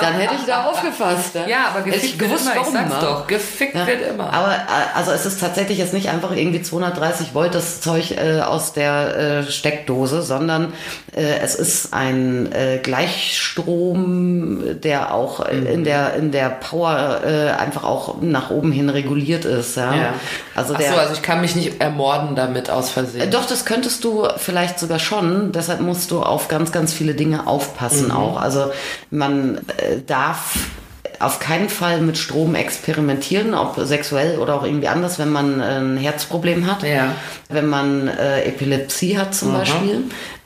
[0.00, 1.34] dann hätte ich da aufgefasst.
[1.48, 2.64] Ja, aber gefickt ich gewusst, wird immer.
[2.64, 3.08] warum, ich sag's ja.
[3.08, 3.86] doch, gefickt Ja.
[3.86, 4.32] wird immer.
[4.32, 8.40] Aber äh, also es ist tatsächlich jetzt nicht einfach irgendwie 230 Volt das Zeug äh,
[8.40, 10.72] aus der äh, Steckdose, sondern
[11.16, 12.48] äh, es ist ein
[12.84, 17.20] Gleichstrom, der auch äh, in der in der Power
[17.58, 19.07] einfach auch nach oben hin reguliert
[19.44, 19.76] ist.
[19.76, 19.94] Ja.
[19.94, 20.14] ja.
[20.54, 23.22] Also Ach der so, also ich kann mich nicht ermorden damit aus Versehen.
[23.22, 25.52] äh, Doch, das könntest du vielleicht sogar schon.
[25.52, 28.40] Deshalb musst du auf ganz, ganz viele Dinge aufpassen auch.
[28.40, 28.70] Also
[29.10, 30.56] man äh, darf
[31.20, 35.64] auf keinen Fall mit Strom experimentieren, ob sexuell oder auch irgendwie anders, wenn man äh,
[35.64, 36.82] ein Herzproblem hat.
[36.82, 37.14] Ja.
[37.48, 40.04] Wenn man äh, Epilepsie hat zum Beispiel.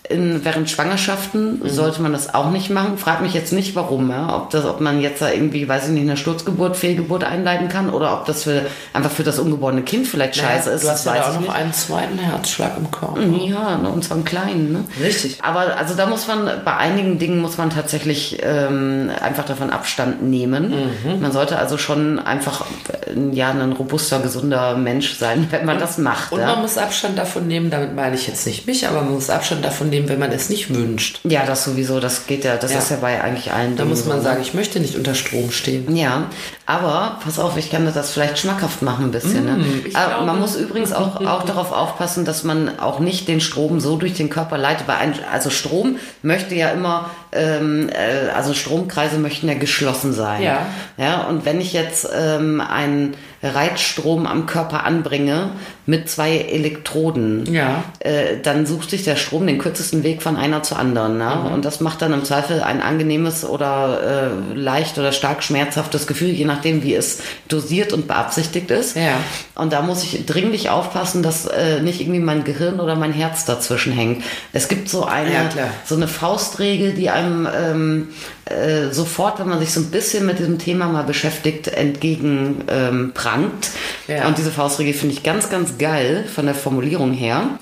[0.08, 2.98] In, während Schwangerschaften sollte man das auch nicht machen.
[2.98, 4.10] Frag mich jetzt nicht, warum.
[4.10, 4.36] Ja?
[4.36, 7.88] Ob, das, ob man jetzt da irgendwie, weiß ich nicht, eine Sturzgeburt, Fehlgeburt einleiten kann
[7.88, 8.62] oder ob das für,
[8.92, 10.82] einfach für das ungeborene Kind vielleicht scheiße ist.
[10.82, 11.54] du das hast ja auch noch nicht.
[11.54, 13.20] einen zweiten Herzschlag im Körper.
[13.20, 14.72] Ja, ne, und zwar einen kleinen.
[14.72, 14.84] Ne?
[15.00, 15.38] Richtig.
[15.40, 20.22] Aber also da muss man, bei einigen Dingen muss man tatsächlich ähm, einfach davon Abstand
[20.22, 20.70] nehmen.
[20.70, 21.20] Mhm.
[21.20, 25.98] Man sollte also schon einfach äh, ja, ein robuster, gesunder Mensch sein, wenn man das
[25.98, 26.32] macht.
[26.32, 26.46] Und ja?
[26.46, 29.64] man muss Abstand davon nehmen, damit meine ich jetzt nicht mich, aber man muss Abstand
[29.64, 31.20] davon nehmen, wenn man es nicht wünscht.
[31.24, 32.78] ja, das sowieso, das geht ja, das Ja.
[32.78, 34.42] ist ja bei eigentlich allen Da Dingen muss man so, sagen, ne?
[34.46, 35.94] ich möchte nicht unter Strom stehen.
[35.94, 36.24] Ja,
[36.66, 39.44] aber pass auf, ich kann das vielleicht schmackhaft machen ein bisschen.
[39.44, 39.52] ne?
[39.58, 43.40] Mm, ich Aber man muss übrigens auch, auch darauf aufpassen, dass man auch nicht den
[43.40, 44.88] Strom so durch den Körper leitet.
[44.88, 50.42] Weil ein, also Strom möchte ja immer, ähm, äh, also Stromkreise möchten ja geschlossen sein.
[50.42, 50.66] Ja.
[50.96, 55.50] Ja, und wenn ich jetzt ähm, einen Reitstrom am Körper anbringe
[55.84, 57.82] mit zwei Elektroden, Ja.
[57.98, 61.18] äh, dann sucht sich der Strom den kürzesten Weg von einer zur anderen.
[61.18, 61.38] Ne?
[61.46, 61.52] Mhm.
[61.52, 66.28] Und das macht dann im Zweifel ein angenehmes oder äh, leicht oder stark schmerzhaftes Gefühl,
[66.28, 67.18] je nachdem, wie es
[67.48, 68.94] dosiert und beabsichtigt ist.
[68.96, 69.14] Ja.
[69.56, 73.44] Und da muss ich dringlich aufpassen, dass äh, nicht irgendwie mein Gehirn oder mein Herz
[73.44, 74.22] dazwischen hängt.
[74.52, 75.48] Es gibt so eine, Ja,
[75.84, 78.08] so eine Faustregel, die einem ähm,
[78.44, 83.12] äh, sofort, wenn man sich so ein bisschen mit diesem Thema mal beschäftigt, entgegen ähm,
[83.14, 83.70] prangt.
[84.08, 84.26] Ja.
[84.26, 87.58] Und diese Faustregel finde ich ganz, ganz geil von der Formulierung her.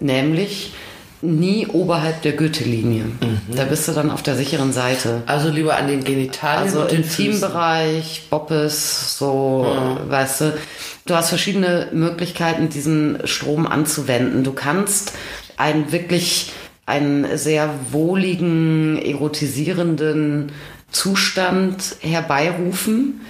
[0.00, 0.72] nämlich
[1.20, 3.04] nie oberhalb der Gürtellinie.
[3.04, 3.40] Mhm.
[3.56, 5.22] Da bist du dann auf der sicheren Seite.
[5.26, 6.84] Also lieber an den Genitalien Also.
[6.84, 9.76] Intimbereich, Boppes, so,
[10.08, 10.58] weißt du.
[11.06, 14.44] Du hast verschiedene Möglichkeiten, diesen Strom anzuwenden.
[14.44, 15.12] Du kannst
[15.56, 16.52] einen wirklich,
[16.88, 20.52] einen sehr wohligen, erotisierenden
[20.90, 23.20] Zustand herbeirufen.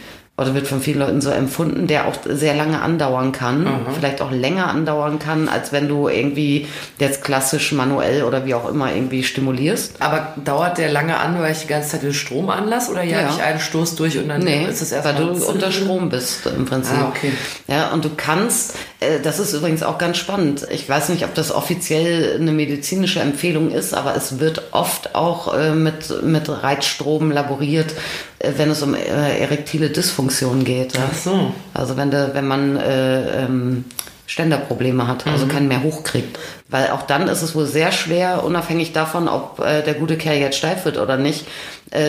[0.41, 3.67] Oder wird von vielen Leuten so empfunden, der auch sehr lange andauern kann.
[3.93, 6.69] Vielleicht auch länger andauern kann, als wenn du irgendwie
[7.01, 10.01] jetzt klassisch manuell oder wie auch immer irgendwie stimulierst.
[10.01, 13.23] Aber dauert der lange an, weil ich die ganze Zeit den Strom anlasse oder jag
[13.23, 13.31] Ja.
[13.31, 16.47] ich einen Stoß durch und dann Nee, ist es weil erstmal du unter Strom bist
[16.47, 16.97] im Prinzip.
[16.97, 17.33] Ah, okay.
[17.67, 18.77] Ja, und du kannst,
[19.23, 20.67] das ist übrigens auch ganz spannend.
[20.71, 25.55] Ich weiß nicht, ob das offiziell eine medizinische Empfehlung ist, aber es wird oft auch
[25.55, 27.95] äh, mit, mit Reizstrom laboriert,
[28.41, 30.95] äh, wenn es um äh, erektile Dysfunktion geht.
[30.99, 31.53] Ach so.
[31.75, 33.85] Also wenn, de, wenn man äh, ähm,
[34.29, 36.39] Ständerprobleme hat, also keinen mehr hochkriegt.
[36.69, 40.37] Weil auch dann ist es wohl sehr schwer, unabhängig davon, ob äh, der gute Kerl
[40.37, 41.47] jetzt steif wird oder nicht, äh,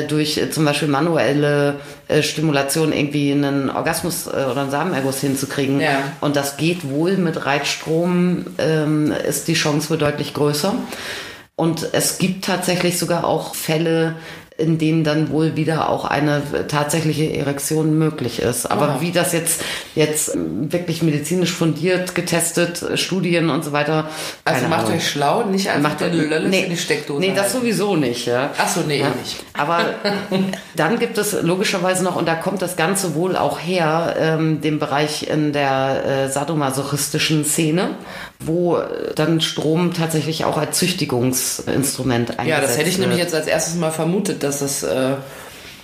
[0.08, 1.76] durch äh, zum Beispiel manuelle
[2.08, 5.80] äh, Stimulation irgendwie einen Orgasmus äh, oder einen Samenerguss hinzukriegen.
[5.80, 6.02] Ja.
[6.22, 10.74] Und das geht wohl mit Reizstrom, ähm, ist die Chance wohl deutlich größer.
[11.56, 14.16] Und es gibt tatsächlich sogar auch Fälle,
[14.60, 18.66] in denen dann wohl wieder auch eine tatsächliche Erektion möglich ist.
[18.66, 19.02] Aber Aha.
[19.02, 19.62] wie das jetzt,
[19.96, 24.10] jetzt wirklich medizinisch fundiert, getestet, Studien und so weiter.
[24.46, 24.98] Also macht Ahnung.
[24.98, 27.20] euch schlau, nicht einfach Macht den Lölles nee, in die Steckdose.
[27.20, 28.26] Nee, das sowieso nicht.
[28.28, 28.52] Ja.
[28.58, 29.10] Ach so, nee, Ja.
[29.10, 29.44] nicht.
[29.58, 29.80] Aber
[30.76, 34.80] dann gibt es logischerweise noch, und da kommt das Ganze wohl auch her, ähm, den
[34.80, 37.92] Bereich in der äh, sadomasochistischen Szene,
[38.40, 43.08] wo äh, dann Strom tatsächlich auch als Züchtigungsinstrument eingesetzt Ja, das hätte ich wird.
[43.10, 45.16] nämlich jetzt als erstes mal vermutet, dass das, äh,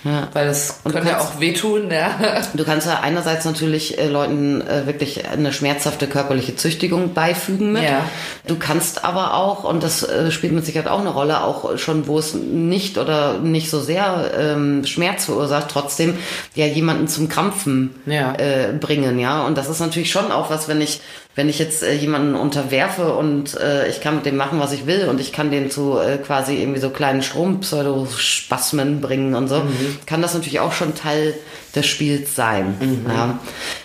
[0.04, 0.28] Ja.
[0.34, 2.10] weil das könnte ja auch wehtun, ja.
[2.54, 7.82] Du kannst ja einerseits natürlich äh, Leuten äh, wirklich eine schmerzhafte körperliche Züchtigung beifügen mit.
[7.82, 8.04] Ja.
[8.46, 12.06] Du kannst aber auch, und das äh, spielt mit Sicherheit auch eine Rolle, auch schon,
[12.06, 16.16] wo es nicht oder nicht so sehr ähm, Schmerz verursacht, trotzdem
[16.54, 18.32] ja jemanden zum Krampfen Ja.
[18.34, 19.44] äh, bringen, ja.
[19.44, 21.00] Und das ist natürlich schon auch was, wenn ich
[21.36, 24.86] wenn ich jetzt äh, jemanden unterwerfe und äh, ich kann mit dem machen, was ich
[24.86, 29.62] will und ich kann den zu äh, quasi irgendwie so kleinen Strompseudospasmen bringen und so,
[30.06, 31.34] kann das natürlich auch schon Teil
[31.74, 33.04] des Spiels sein.
[33.06, 33.38] Ja.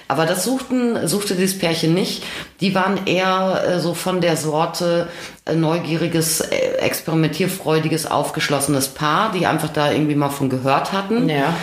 [0.08, 2.24] Aber das suchten, suchte dieses Pärchen nicht.
[2.62, 5.10] Die waren eher äh, so von der Sorte
[5.46, 11.54] äh, neugieriges, äh, experimentierfreudiges, aufgeschlossenes Paar, die einfach da irgendwie mal von gehört hatten Ja.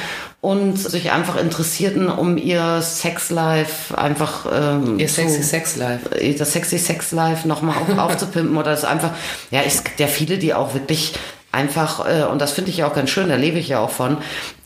[0.40, 6.10] Und sich einfach interessierten, um ihr Sexlife einfach ähm, Ihr sexy Sex-Life.
[6.38, 9.10] das sexy Sex Life nochmal auf, aufzupimpen oder das einfach,
[9.50, 11.14] ja, es gibt ja viele, die auch wirklich
[11.50, 13.90] einfach, äh, und das finde ich ja auch ganz schön, da lebe ich ja auch
[13.90, 14.18] von,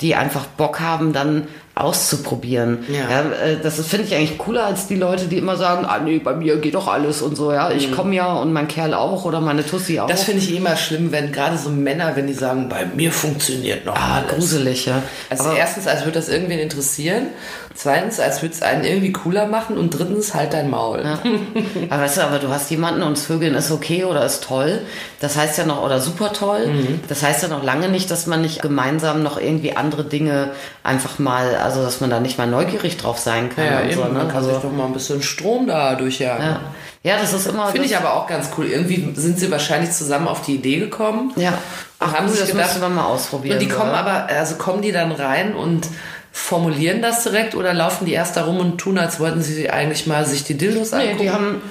[0.02, 2.84] die einfach Bock haben, dann auszuprobieren.
[2.92, 3.20] Ja.
[3.20, 6.34] äh, das finde ich eigentlich cooler als die Leute, die immer sagen, ah nee, bei
[6.34, 9.40] mir geht doch alles und so, ja, ich komme ja und mein Kerl auch oder
[9.40, 10.06] meine Tussi auch.
[10.06, 10.10] Mhm.
[10.10, 13.86] Das finde ich immer schlimm, wenn gerade so Männer, wenn die sagen, bei mir funktioniert
[13.86, 14.34] noch ah, alles.
[14.34, 15.02] gruselig, ja.
[15.30, 17.28] Also Aber- erstens, als würde das irgendwen interessieren.
[17.74, 19.78] Zweitens, als würde es einen irgendwie cooler machen.
[19.78, 21.02] Und drittens, halt dein Maul.
[21.90, 24.82] Aber weißt du, aber du hast jemanden und Vögeln ist okay oder ist toll.
[25.20, 26.66] Das heißt ja noch, oder super toll.
[26.66, 27.00] Mhm.
[27.08, 30.50] Das heißt ja noch lange nicht, dass man nicht gemeinsam noch irgendwie andere Dinge
[30.82, 33.64] einfach mal, also dass man da nicht mal neugierig drauf sein kann.
[33.64, 33.94] Ja, und eben.
[33.94, 34.10] so, ne?
[34.10, 36.44] Man kann also, sich doch mal ein bisschen Strom da durchjagen.
[36.44, 36.60] ja.
[37.02, 37.68] ja, das ist immer.
[37.68, 38.66] Finde ich aber auch ganz cool.
[38.66, 41.32] Irgendwie sind sie wahrscheinlich zusammen auf die Idee gekommen.
[41.36, 41.54] Ja.
[42.00, 43.58] Und haben sich das gedacht, müsste man mal ausprobieren.
[43.58, 43.98] Und die so, kommen ja.
[43.98, 45.86] aber, also kommen die dann rein und
[46.32, 50.06] formulieren das direkt oder laufen die erst da rum und tun, als wollten sie eigentlich
[50.06, 51.18] mal sich die Dildos Nee, angucken?
[51.18, 51.62] die haben,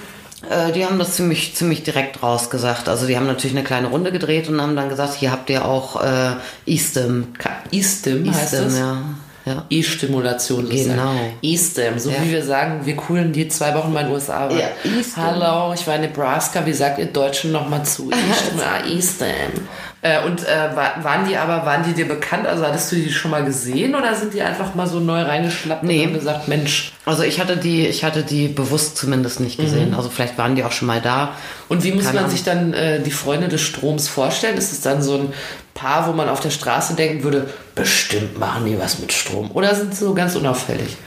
[0.50, 2.88] äh, die haben das ziemlich, ziemlich direkt rausgesagt.
[2.88, 5.66] Also die haben natürlich eine kleine Runde gedreht und haben dann gesagt, hier habt ihr
[5.66, 6.34] auch äh,
[6.68, 7.30] E-Stim.
[7.72, 8.78] E-Stim heißt E-Stim, das?
[8.78, 8.98] ja.
[9.46, 9.66] Ja.
[9.70, 10.90] E-Stimulation sozusagen.
[10.98, 11.16] Genau.
[11.42, 12.18] E-Stim, so Ja.
[12.24, 14.50] wie wir sagen, wir coolen die zwei Wochen mal in den USA.
[14.50, 15.16] Ja, E-Stim.
[15.18, 18.10] Hallo, ich war in Nebraska, wie sagt ihr Deutschen nochmal zu?
[18.60, 19.68] Ah, E-Stim.
[20.04, 22.48] Äh, und äh, wa- waren die aber, waren die dir bekannt?
[22.48, 25.84] Also hattest du die schon mal gesehen oder sind die einfach mal so neu reingeschlappt
[25.84, 26.00] Nee.
[26.02, 26.94] und haben gesagt, Mensch.
[27.06, 29.94] Also ich hatte die, ich hatte die bewusst zumindest nicht gesehen.
[29.94, 31.36] Also vielleicht waren die auch schon mal da.
[31.70, 32.36] Und wie muss Keine man Ahnung.
[32.36, 34.58] sich dann äh, die Freunde des Stroms vorstellen?
[34.58, 35.34] Ist es dann so ein
[35.74, 39.50] Paar, wo man auf der Straße denken würde, bestimmt machen die was mit Strom?
[39.54, 40.98] Oder sind sie so ganz unauffällig?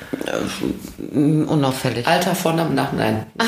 [1.13, 2.07] Mm, Unauffällig.
[2.07, 3.27] Alter, Vorname, Nachnamen.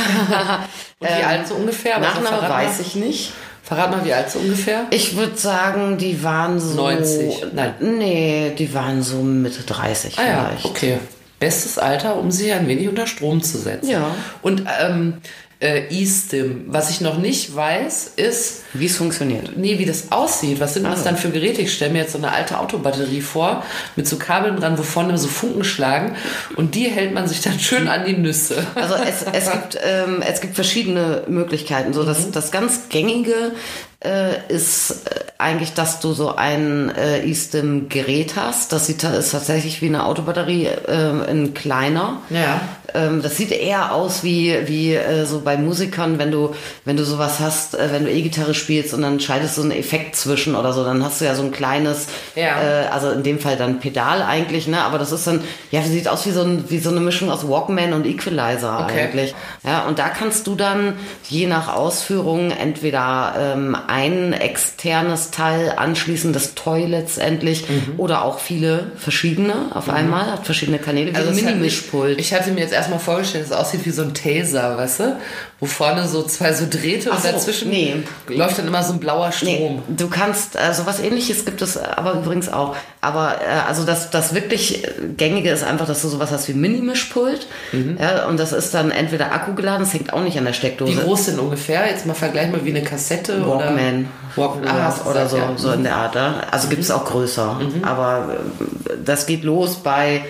[1.00, 1.96] Und wie alt so ungefähr?
[1.96, 3.32] Ähm, Nachname weiß ich nicht.
[3.62, 4.84] Verrat mal, wie alt so ungefähr?
[4.90, 6.74] Ich würde sagen, die waren so.
[6.76, 7.74] 90, nein.
[7.80, 10.64] Nee, die waren so Mitte 30 Ah ja, vielleicht.
[10.64, 10.98] okay.
[11.40, 13.90] Bestes Alter, um sich ein wenig unter Strom zu setzen.
[13.90, 14.06] Ja.
[14.40, 15.14] Und ähm,
[15.60, 16.64] äh, eStim.
[16.66, 19.56] Was ich noch nicht weiß, ist, Wie es funktioniert.
[19.56, 20.60] nee, wie das aussieht.
[20.60, 21.62] Was sind das dann für Geräte?
[21.62, 23.64] Ich stelle mir jetzt so eine alte Autobatterie vor,
[23.96, 26.14] mit so Kabeln dran, wo vorne so Funken schlagen.
[26.56, 28.66] Und die hält man sich dann schön an die Nüsse.
[28.74, 31.94] Also es, es, gibt, ähm, es gibt verschiedene Möglichkeiten.
[31.94, 33.52] So das, das ganz gängige
[34.00, 38.72] äh, ist äh, eigentlich, dass du so ein äh, eSIM-Gerät hast.
[38.72, 42.18] Das sieht, ist tatsächlich wie eine Autobatterie äh, in kleiner.
[42.30, 42.60] Ja.
[42.94, 46.54] Ähm, das sieht eher aus wie, wie äh, so bei Musikern, wenn du,
[46.84, 50.16] wenn du sowas hast, äh, wenn du E-Gitarre spielst und dann schaltest du einen Effekt
[50.16, 52.60] zwischen oder so, dann hast du ja so ein kleines, Ja.
[52.62, 54.82] äh, also in dem Fall dann Pedal eigentlich, ne?
[54.82, 57.46] Aber das ist dann, ja, sieht aus wie so, ein, wie so eine Mischung aus
[57.46, 59.04] Walkman und Equalizer Okay.
[59.04, 59.34] eigentlich.
[59.64, 60.94] Ja, und da kannst du dann
[61.28, 67.94] je nach Ausführung entweder ähm, ein externes Teil anschließen, das Toy letztendlich, Mhm.
[67.98, 72.18] oder auch viele verschiedene auf einmal, hat verschiedene Kanäle, wie Also ein Mini-Mischpult.
[72.20, 75.16] Ich hatte mir jetzt erstmal vorgestellt, es aussieht wie so ein Taser, weißt du?
[75.58, 77.94] Wo vorne so zwei so Drähte Ach und dazwischen nee.
[78.28, 79.82] läuft dann immer so ein blauer Nee, Strom.
[79.88, 82.76] du kannst, also was ähnliches gibt es aber übrigens auch.
[83.00, 84.82] Aber äh, also das, das wirklich
[85.16, 87.46] gängige ist einfach, dass du sowas hast wie Mini-Mischpult.
[87.72, 87.96] Mhm.
[87.98, 90.58] Ja, und das ist dann entweder Akku geladen, das hängt auch nicht an der Wie
[90.58, 90.92] Steckdose.
[91.00, 91.88] groß denn ungefähr?
[91.88, 94.08] Jetzt mal vergleich mal wie eine Kassette Walkman.
[94.36, 95.52] oder Walkman ah, oder so, ja.
[95.52, 95.58] Mhm.
[95.58, 96.14] so in der Art.
[96.16, 96.42] Ja?
[96.50, 97.58] Also gibt es auch größer.
[97.80, 100.22] Aber äh, das geht los bei,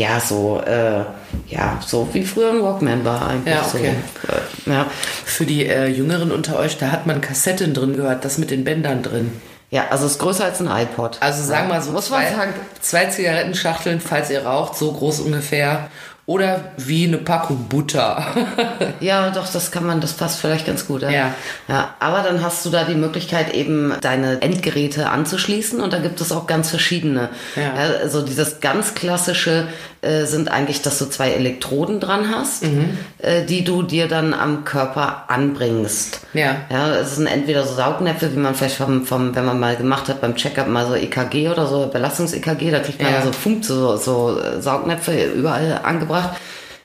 [0.00, 1.04] ja, so, äh,
[1.46, 3.54] ja, so wie früher ein Walkman war eigentlich.
[3.54, 3.94] Ja, okay.
[4.26, 4.70] So.
[4.70, 4.86] Äh, ja.
[5.26, 8.64] Für die äh, Jüngeren unter euch, da hat man Kassetten drin gehört, das mit den
[8.64, 9.30] Bändern drin.
[9.70, 11.18] ja, also es ist größer als ein iPod.
[11.20, 12.54] Also sagen wir mal so Muss man zwei, sagen.
[12.80, 15.90] zwei Zigarettenschachteln, falls ihr raucht, so groß ungefähr.
[16.30, 18.24] Oder wie eine Packung Butter.
[19.00, 21.02] Ja, doch, das kann man, das passt vielleicht ganz gut.
[21.02, 21.10] Ja.
[21.10, 21.34] Ja.
[21.68, 21.94] ja.
[22.00, 26.30] Aber dann hast du da die Möglichkeit, eben deine Endgeräte anzuschließen und da gibt es
[26.32, 27.30] auch ganz verschiedene.
[27.56, 27.72] Ja.
[28.02, 29.66] also dieses ganz klassische
[30.02, 32.96] äh, sind eigentlich, dass du zwei Elektroden dran hast, Mhm.
[33.18, 36.20] äh, die du dir dann am Körper anbringst.
[36.34, 36.56] Ja.
[36.70, 40.08] Ja, es sind entweder so Saugnäpfe, wie man vielleicht vom, vom wenn man mal gemacht
[40.08, 43.24] hat beim Checkup mal so EKG oder so, Belastungs-EKG, da kriegt man ja, Ja.
[43.24, 46.19] so Funk, so, so äh, Saugnäpfe überall angebracht.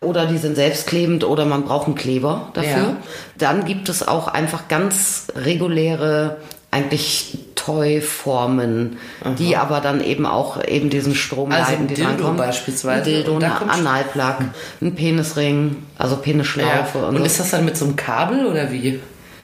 [0.02, 2.69] Oder die sind selbstklebend oder man braucht einen Kleber dafür.
[2.71, 2.95] Ja.
[3.38, 6.38] Dann gibt es auch einfach ganz reguläre,
[6.69, 8.98] eigentlich Toy-Formen,
[9.39, 12.98] die aber dann eben auch eben diesen Strom Also leiten, ein die Dildo beispielsweise.
[13.00, 13.69] Ein Dildo, Hm.
[13.69, 14.36] Analplug,
[14.82, 17.04] ein Penisring, also Penisschlaufe Ja.
[17.06, 17.24] und, Und so.
[17.26, 19.00] ist das dann mit so einem Kabel oder wie?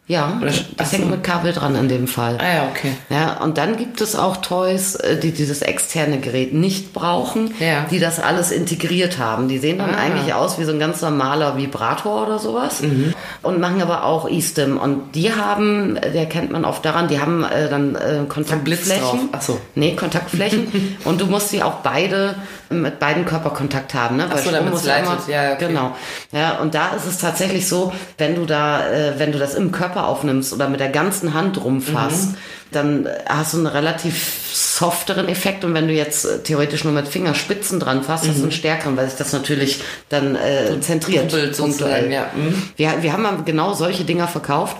[0.07, 1.09] Ja, das ach hängt so.
[1.09, 2.37] mit Kabel dran in dem Fall.
[2.41, 2.91] Ah ja, okay.
[3.09, 7.85] Ja, und dann gibt es auch Toys, äh, die dieses externe Gerät nicht brauchen, Ja.
[7.89, 9.47] die das alles integriert haben.
[9.47, 9.99] Die sehen dann Ah.
[9.99, 13.13] eigentlich aus wie so ein ganz normaler Vibrator oder sowas Mhm.
[13.41, 14.77] und machen aber auch eStim.
[14.77, 18.25] Und die haben, der kennt man oft daran, die haben äh, dann äh.
[18.27, 19.29] Kontaktflächen.
[19.31, 19.61] Ach so.
[19.75, 20.97] Nee, Kontaktflächen.
[21.05, 22.35] und du musst sie auch beide
[22.69, 24.17] mit beiden Körperkontakt haben.
[24.17, 24.25] Ne?
[24.29, 25.27] Weil so, Strom damit's muss ja immer- leitet.
[25.29, 25.67] Ja, okay.
[25.67, 25.95] Genau.
[26.33, 29.71] Ja, und da ist es tatsächlich so, wenn du da, äh, wenn du das im
[29.71, 32.35] Körper aufnimmst oder mit der ganzen Hand rumfasst, Mhm.
[32.71, 37.07] dann hast du einen relativ softeren Effekt und wenn du jetzt äh, theoretisch nur mit
[37.07, 41.31] Fingerspitzen dran fasst, hast du einen stärkeren, weil sich das natürlich dann äh, zentriert.
[41.57, 42.11] Punktuell.
[42.11, 42.27] ja.
[42.35, 42.61] Mhm.
[42.75, 44.75] Wir, wir haben mal genau solche Dinger verkauft.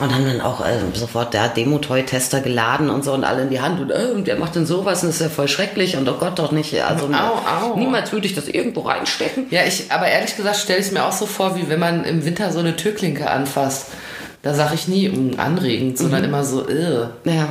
[0.00, 3.60] Und haben dann auch äh, sofort der Demo-Toy-Tester geladen und so und alle in die
[3.60, 6.08] Hand und, äh, und der macht denn sowas und das ist ja voll schrecklich und
[6.08, 6.82] oh Gott doch nicht.
[6.82, 7.76] Also Au, au.
[7.76, 9.48] niemals würde ich das irgendwo reinstecken.
[9.50, 12.24] Ja, ich, aber ehrlich gesagt stelle ich mir auch so vor, wie wenn man im
[12.24, 13.88] Winter so eine Türklinke anfasst.
[14.42, 16.28] Da sage ich nie anregend, sondern Mhm.
[16.28, 17.06] immer so, äh.
[17.24, 17.48] Ja.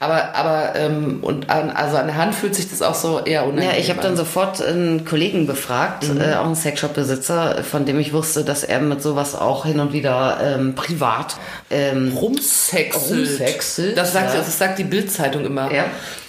[0.00, 3.44] Aber, aber, ähm, und an, also an der Hand fühlt sich das auch so eher
[3.44, 4.16] unangenehm Ja, ich habe dann an.
[4.16, 9.00] sofort einen Kollegen befragt, äh, auch einen Sexshop-Besitzer, von dem ich wusste, dass er mit
[9.00, 11.36] sowas auch hin und wieder ähm, privat
[11.70, 13.10] ähm, rumsexelt.
[13.18, 14.38] Rumsexelt, Das sagt, ja.
[14.40, 15.72] das sagt die Bildzeitung immer.
[15.72, 15.84] Ja.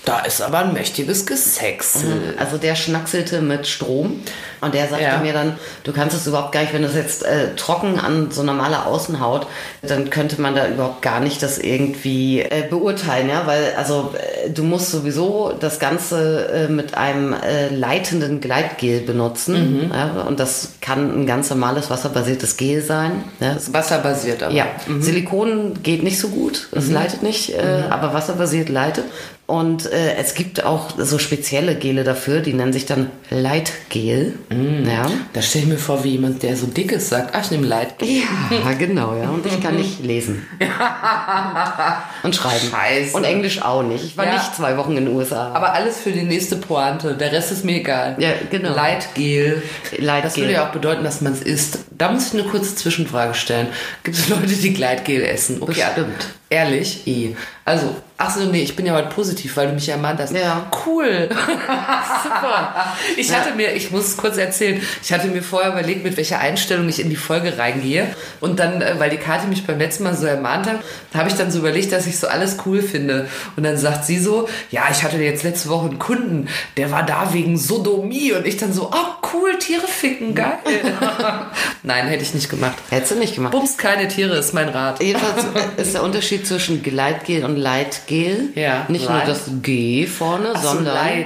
[0.05, 2.35] Da ist aber ein mächtiges Gesexel.
[2.37, 4.21] Also der schnackselte mit Strom
[4.59, 5.17] und der sagte Ja.
[5.19, 8.29] mir dann, du kannst es überhaupt gar nicht, wenn du es jetzt äh, trocken an
[8.29, 9.47] so normaler Außenhaut,
[9.81, 14.49] dann könnte man da überhaupt gar nicht das irgendwie äh, beurteilen, ja, weil also äh,
[14.49, 20.73] du musst sowieso das Ganze äh, mit einem äh, leitenden Gleitgel benutzen ja, und das
[20.81, 23.23] kann ein ganz normales wasserbasiertes Gel sein.
[23.39, 23.53] Ja.
[23.53, 24.53] Das ist wasserbasiert aber.
[24.53, 24.65] Ja,
[24.99, 29.05] Silikon geht nicht so gut, es leitet nicht, äh, aber wasserbasiert leitet.
[29.53, 34.33] Und äh, es gibt auch so spezielle Gele dafür, die nennen sich dann Leitgel.
[34.49, 35.05] Ja.
[35.33, 37.67] Da stelle ich mir vor, wie jemand, der so dick ist, sagt, ach, ich nehme
[37.67, 38.07] Leitgel.
[38.09, 39.29] ja, genau, ja.
[39.29, 40.47] Und ich kann nicht lesen.
[42.23, 42.67] Und schreiben.
[42.71, 43.15] Scheiße.
[43.15, 44.03] Und Englisch auch nicht.
[44.03, 44.33] Ich war Ja.
[44.33, 45.51] nicht zwei Wochen in den USA.
[45.53, 47.15] Aber alles für die nächste Pointe.
[47.15, 48.15] Der Rest ist mir egal.
[48.17, 48.73] Ja, genau.
[48.73, 49.61] Leitgel.
[49.99, 50.21] Leitgel.
[50.23, 51.79] Das würde ja auch bedeuten, dass man es isst.
[51.95, 53.67] Da muss ich eine kurze Zwischenfrage stellen.
[54.03, 55.59] Gibt es Leute, die Gleitgel essen?
[55.59, 56.07] Bestimmt.
[56.53, 57.07] Ehrlich?
[57.07, 57.35] Eh.
[57.65, 60.35] Also, ach so, nee, ich bin ja heute positiv, weil du mich ermahnt hast.
[60.35, 60.67] Ja.
[60.85, 61.27] Cool.
[62.23, 62.93] Super.
[63.17, 63.37] Ich Ja.
[63.37, 66.87] hatte mir, ich muss es kurz erzählen, ich hatte mir vorher überlegt, mit welcher Einstellung
[66.89, 68.07] ich in die Folge reingehe.
[68.39, 70.79] Und dann, äh, weil die Kathi mich beim letzten Mal so ermahnt hat,
[71.15, 73.27] habe ich dann so überlegt, dass ich so alles cool finde.
[73.55, 77.03] Und dann sagt sie so, ja, ich hatte jetzt letzte Woche einen Kunden, der war
[77.03, 78.33] da wegen Sodomie.
[78.33, 80.57] Und ich dann so, oh cool, Tiere ficken, geil.
[81.83, 82.75] Nein, hätte ich nicht gemacht.
[82.89, 83.51] Hättest du nicht gemacht.
[83.51, 85.01] Bums keine Tiere, ist mein Rat.
[85.01, 85.45] Jedenfalls
[85.77, 88.49] ist der Unterschied zwischen Gleitgel und Leitgel.
[88.55, 89.27] Ja, Nicht nur Leit.
[89.27, 91.25] das G vorne, Ach so, sondern Leit.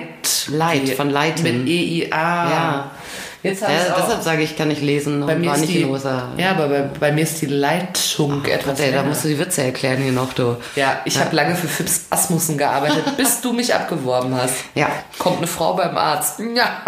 [0.49, 1.43] Leit von Leiten.
[1.43, 2.49] Mit E-I-A.
[2.49, 2.91] Ja.
[3.43, 5.89] Jetzt Ja, deshalb sage ich, kann ich lesen und bei mir war nicht die, in
[5.89, 6.29] USA.
[6.37, 9.63] Ja, aber bei, bei mir ist die Leitung etwas Ey, da musst du die Witze
[9.63, 10.57] erklären hier noch, du.
[10.75, 14.55] Ja, ich habe lange für Fips Asmussen gearbeitet, bis du mich abgeworben hast.
[14.75, 14.87] Ja.
[15.19, 16.39] Kommt eine Frau beim Arzt.
[16.57, 16.81] Ja.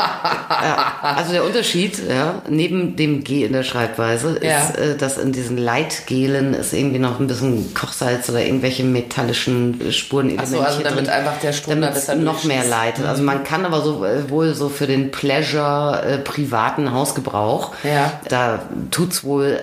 [0.49, 4.69] Ja, also der Unterschied, ja, neben dem G in der Schreibweise, ist, Ja.
[4.81, 10.37] äh, dass in diesen Leitgelen ist irgendwie noch ein bisschen Kochsalz oder irgendwelche metallischen Spuren.
[10.37, 13.05] Ach so, also damit einfach der Strom da damit noch mehr leitet.
[13.05, 18.13] Also man kann aber so äh, wohl so für den Pleasure äh, privaten Hausgebrauch, Ja.
[18.29, 18.59] da
[18.91, 19.59] tut's wohl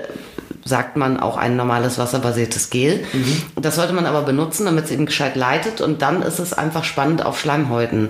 [0.65, 3.05] sagt man auch ein normales wasserbasiertes Gel.
[3.12, 3.43] Mhm.
[3.62, 6.83] Das sollte man aber benutzen, damit es eben gescheit leitet und dann ist es einfach
[6.83, 8.09] spannend auf Schleimhäuten.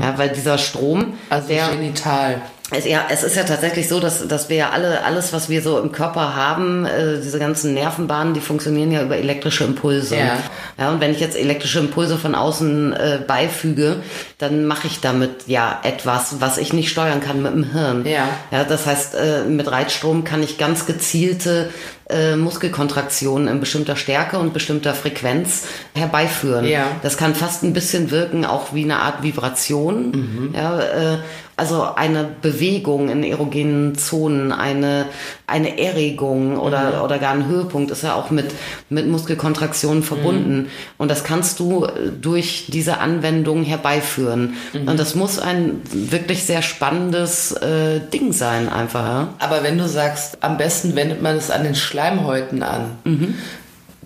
[0.00, 1.12] Ja, weil dieser Strom, Mhm.
[1.28, 2.40] Also der genital.
[2.70, 5.62] Es, ja, es ist ja tatsächlich so, dass, dass wir ja alle, alles, was wir
[5.62, 10.16] so im Körper haben, äh, diese ganzen Nervenbahnen, die funktionieren ja über elektrische Impulse.
[10.16, 10.36] Ja.
[10.76, 14.02] ja und wenn ich jetzt elektrische Impulse von außen äh, beifüge,
[14.36, 18.04] dann mache ich damit ja etwas, was ich nicht steuern kann mit dem Hirn.
[18.04, 18.28] Ja.
[18.50, 21.70] ja das heißt, äh, mit Reitstrom kann ich ganz gezielte
[22.08, 26.66] äh, Muskelkontraktionen in bestimmter Stärke und bestimmter Frequenz herbeiführen.
[26.66, 26.86] Ja.
[27.02, 30.52] Das kann fast ein bisschen wirken, auch wie eine Art Vibration.
[30.54, 31.18] Ja, äh,
[31.58, 35.06] also eine Bewegung in erogenen Zonen, eine,
[35.48, 38.52] eine Erregung oder, oder gar ein Höhepunkt ist ja auch mit,
[38.90, 40.70] mit Muskelkontraktionen verbunden.
[40.98, 44.54] Und das kannst du äh, durch diese Anwendung herbeiführen.
[44.86, 49.04] Und das muss ein wirklich sehr spannendes äh, Ding sein, einfach.
[49.04, 49.34] Ja?
[49.40, 53.34] Aber wenn du sagst, am besten wendet man es an den Schleimhäuten an, Mhm.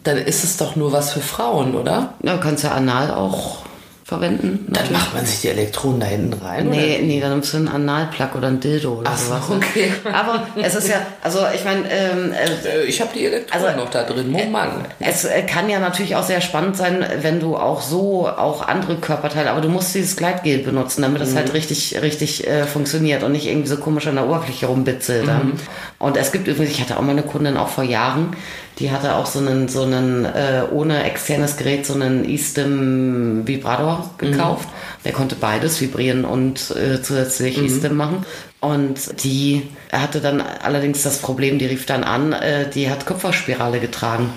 [0.03, 2.15] dann ist es doch nur was für Frauen, oder?
[2.23, 3.59] Ja, du kannst ja anal auch
[4.05, 4.67] verwenden.
[4.69, 7.69] Dann macht man sich die Elektronen da hinten rein, Nee, nee, dann nimmst du einen
[7.69, 9.43] Analplug oder ein Dildo oder Ach so, sowas.
[9.51, 9.93] okay.
[10.13, 12.83] Aber es ist ja, also ich meine, ähm, äh, oder?
[12.83, 14.35] Äh, Ich habe die Elektronen Also, noch da drin.
[14.37, 14.85] Oh Mann.
[15.01, 18.97] es äh, kann ja natürlich auch sehr spannend sein, wenn du auch so auch andere
[18.97, 23.33] Körperteile, aber du musst dieses Gleitgel benutzen, damit das halt richtig, richtig äh, funktioniert und
[23.33, 25.27] nicht irgendwie so komisch an der Oberfläche rumbitzelt.
[25.29, 25.53] dann.
[25.99, 28.37] Und es gibt übrigens, ich hatte auch mal eine Kundin auch vor Jahren,
[28.79, 34.11] die hatte auch so einen, so einen äh, ohne externes Gerät, so einen E-Stim Vibrator
[34.19, 34.69] gekauft.
[35.05, 38.25] Der konnte beides, vibrieren und äh, zusätzlich E-Stim machen.
[38.61, 43.81] Und die hatte dann allerdings das Problem, die rief dann an, äh, die hat Kupferspirale
[43.81, 44.33] getragen.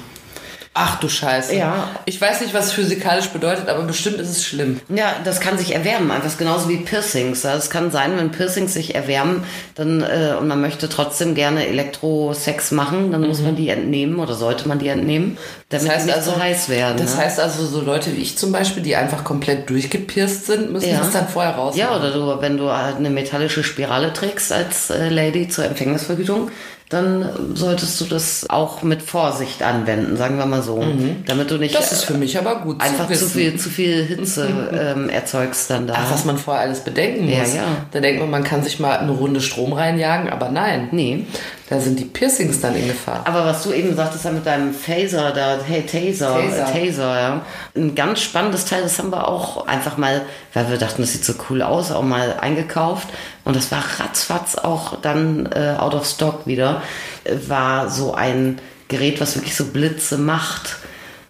[0.77, 1.55] Ach du Scheiße.
[1.55, 1.87] Ja.
[2.03, 4.81] Ich weiß nicht, was physikalisch bedeutet, aber bestimmt ist es schlimm.
[4.89, 7.45] Ja, das kann sich erwärmen, einfach genauso wie Piercings.
[7.45, 12.71] Es kann sein, wenn Piercings sich erwärmen, dann äh, und man möchte trotzdem gerne Elektrosex
[12.71, 15.37] machen, dann muss man die entnehmen oder sollte man die entnehmen,
[15.69, 15.87] damit Mhm.
[15.87, 16.97] Das heißt die nicht also, zu heiß werden.
[16.97, 17.21] Das ne?
[17.23, 20.97] heißt also, so Leute wie ich zum Beispiel, die einfach komplett durchgepierst sind, müssen Ja.
[20.99, 21.77] das dann vorher raus.
[21.77, 26.51] Ja, oder du, wenn du halt eine metallische Spirale trägst als äh, Lady zur Empfängnisvergütung,
[26.89, 30.83] dann solltest du das auch mit Vorsicht anwenden, sagen wir mal so,
[31.25, 31.77] damit du nicht Mhm.
[31.79, 34.47] Das ist für mich aber gut einfach zu zu viel, zu viel Hitze
[34.95, 35.95] ähm, erzeugst dann da.
[35.97, 37.55] Ach, was man vorher alles bedenken Ja, muss.
[37.55, 37.63] ja.
[37.91, 40.89] Da denkt man, man kann sich mal eine Runde Strom reinjagen, aber nein.
[40.91, 41.25] Nee.
[41.67, 43.21] Da sind die Piercings dann in Gefahr.
[43.25, 46.65] Aber was du eben sagtest ja mit deinem Phaser da, hey Taser, Taser.
[46.65, 47.45] Taser, Taser ja.
[47.75, 50.21] Ein ganz spannendes Teil, das haben wir auch einfach mal,
[50.53, 53.07] weil wir dachten, das sieht so cool aus, auch mal eingekauft.
[53.45, 56.83] Und das war ratzfatz auch dann äh, out of stock wieder.
[57.23, 60.77] Äh, War so ein Gerät, was wirklich so Blitze macht.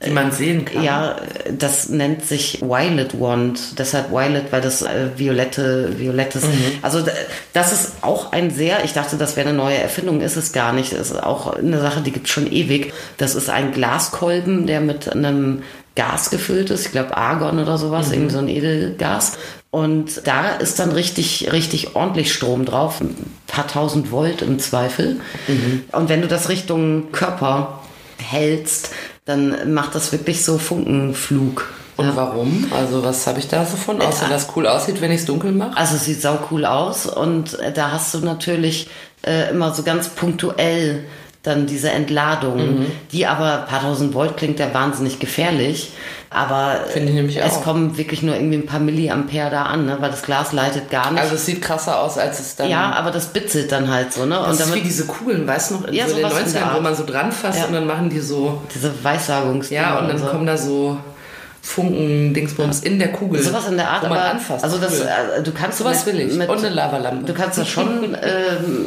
[0.03, 0.83] Die man sehen kann.
[0.83, 1.15] Ja,
[1.57, 3.79] das nennt sich Violet Wand.
[3.79, 6.43] Deshalb Violet, weil das äh, violette, violettes.
[6.81, 7.11] Also d-
[7.53, 10.73] das ist auch ein sehr, ich dachte, das wäre eine neue Erfindung, ist es gar
[10.73, 10.91] nicht.
[10.93, 12.93] Das ist auch eine Sache, die gibt schon ewig.
[13.17, 15.63] Das ist ein Glaskolben, der mit einem
[15.95, 16.85] Gas gefüllt ist.
[16.87, 19.33] Ich glaube Argon oder sowas, irgendwie so ein Edelgas.
[19.71, 22.99] Und da ist dann richtig, richtig ordentlich Strom drauf.
[23.01, 23.15] Ein
[23.47, 25.21] paar tausend Volt im Zweifel.
[25.93, 27.79] Und wenn du das Richtung Körper
[28.17, 28.91] hältst,
[29.25, 31.73] dann macht das wirklich so Funkenflug.
[31.97, 32.67] Und warum?
[32.75, 34.01] Also was habe ich da so von?
[34.01, 35.77] Außer dass cool aussieht, wenn ich es dunkel mache?
[35.77, 38.89] Also es sieht sau cool aus und äh, da hast du natürlich
[39.25, 41.05] äh, immer so ganz punktuell
[41.47, 42.85] dann diese Entladung, Mhm.
[43.11, 45.91] die aber ein paar tausend Volt klingt ja wahnsinnig gefährlich.
[46.29, 47.63] Aber es auch.
[47.63, 49.95] kommen wirklich nur irgendwie ein paar Milliampere da an, ne?
[50.01, 51.21] weil das Glas leitet gar nicht.
[51.21, 52.69] Also es sieht krasser aus, als es dann...
[52.69, 54.35] ja, aber das bitzelt dann halt so, ne?
[54.45, 56.53] das Und ist wie diese Kugeln, weißt du noch, in Ja, so den sowas in
[56.53, 57.65] der 90ern, wo man so dran fasst Ja.
[57.67, 58.61] und dann machen die so...
[58.73, 60.25] diese Weissagungsdinger Ja, und dann so.
[60.25, 60.97] kommen da so
[61.61, 63.41] Funken, Dingsbums in der Kugel.
[63.41, 64.63] Sowas in der Art, wo man aber anfasst.
[64.63, 66.33] also das, äh, du kannst Sowas mit, will ich.
[66.35, 67.25] Mit, und eine Lavalampe.
[67.25, 68.85] du kannst das schon ähm,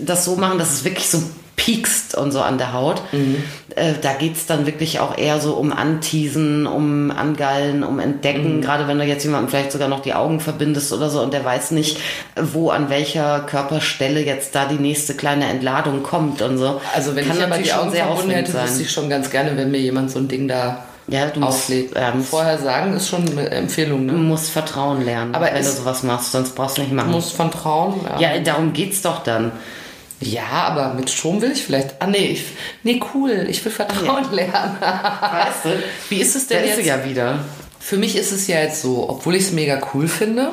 [0.00, 1.22] das so machen, dass es wirklich so
[1.56, 3.00] piekst und so an der Haut.
[3.12, 3.36] Mhm.
[3.76, 8.00] Äh, da geht's dann wirklich auch eher so um Anteasen, um Angallen, um Mhm.
[8.00, 8.60] Entdecken.
[8.60, 11.44] Gerade wenn du jetzt jemandem vielleicht sogar noch die Augen verbindest oder so und der
[11.44, 11.98] weiß nicht,
[12.40, 16.80] wo an welcher Körperstelle jetzt da die nächste kleine Entladung kommt und so.
[16.94, 18.64] Also wenn Kann ich aber die Augen sehr verbunden hätte, sein.
[18.64, 21.68] wüsste ich schon ganz gerne, wenn mir jemand so ein Ding da Ja, du musst,
[21.68, 24.20] ja, musst, Vorher sagen ist schon eine Empfehlung, du ne?
[24.20, 27.10] musst Vertrauen lernen, Aber wenn du sowas machst, sonst brauchst du nicht machen.
[27.12, 28.00] Muss von Trauen.
[28.18, 28.34] Ja.
[28.34, 29.52] Ja, darum geht's doch dann.
[30.24, 32.00] Ja, aber mit Strom will ich vielleicht.
[32.00, 32.44] Ah, nee, ich,
[32.82, 33.46] nee, cool.
[33.48, 34.76] Ich will Vertrauen lernen.
[34.80, 35.82] Weißt du?
[36.08, 36.82] Wie ist es Da denn ist jetzt?
[36.82, 37.38] sie ja wieder.
[37.80, 40.52] Für mich ist es ja jetzt so, obwohl ich es mega cool finde,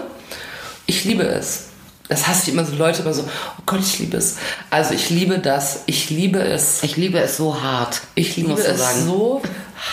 [0.85, 1.67] ich liebe es.
[2.09, 4.35] Das hasse ich immer so Leute immer so, oh Gott, ich liebe es.
[4.69, 6.83] Also ich liebe das, ich liebe es.
[6.83, 8.01] Ich liebe es so hart.
[8.15, 9.05] Ich liebe es sagen.
[9.05, 9.41] so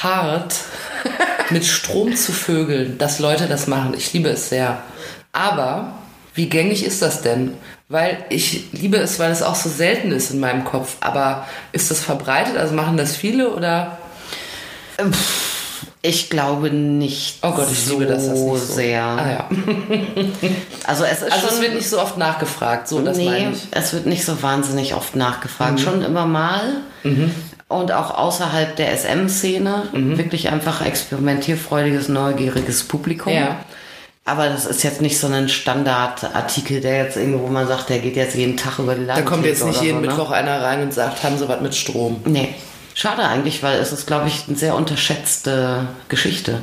[0.02, 0.54] hart,
[1.50, 3.94] mit Strom zu vögeln, dass Leute das machen.
[3.96, 4.82] Ich liebe es sehr.
[5.32, 5.92] Aber
[6.34, 7.54] wie gängig ist das denn?
[7.90, 10.96] Weil ich liebe es, weil es auch so selten ist in meinem Kopf.
[11.00, 12.56] Aber ist das verbreitet?
[12.58, 13.96] Also machen das viele oder?
[16.02, 17.38] Ich glaube nicht.
[17.42, 18.56] Oh Gott, ich so liebe das, das nicht so.
[18.74, 19.02] sehr.
[19.02, 19.48] Ah ja.
[20.86, 23.52] Also es ist Also schon es wird nicht so oft nachgefragt, so das nee, meine
[23.52, 23.66] ich.
[23.70, 25.72] es wird nicht so wahnsinnig oft nachgefragt.
[25.74, 25.78] Mhm.
[25.78, 26.60] Schon immer mal.
[27.68, 29.88] Und auch außerhalb der SM-Szene.
[29.92, 30.16] Mhm.
[30.18, 33.32] Wirklich einfach experimentierfreudiges, neugieriges Publikum.
[33.32, 33.56] Ja.
[34.28, 37.98] Aber das ist jetzt nicht so ein Standardartikel, der jetzt irgendwo, wo man sagt, der
[37.98, 40.08] geht jetzt jeden Tag über die Da kommt jetzt nicht jeden so, ne?
[40.08, 42.20] Mittwoch einer rein und sagt, haben Sie was mit Strom?
[42.24, 42.54] Nee.
[42.94, 46.58] Schade eigentlich, weil es ist, glaube ich, eine sehr unterschätzte Geschichte.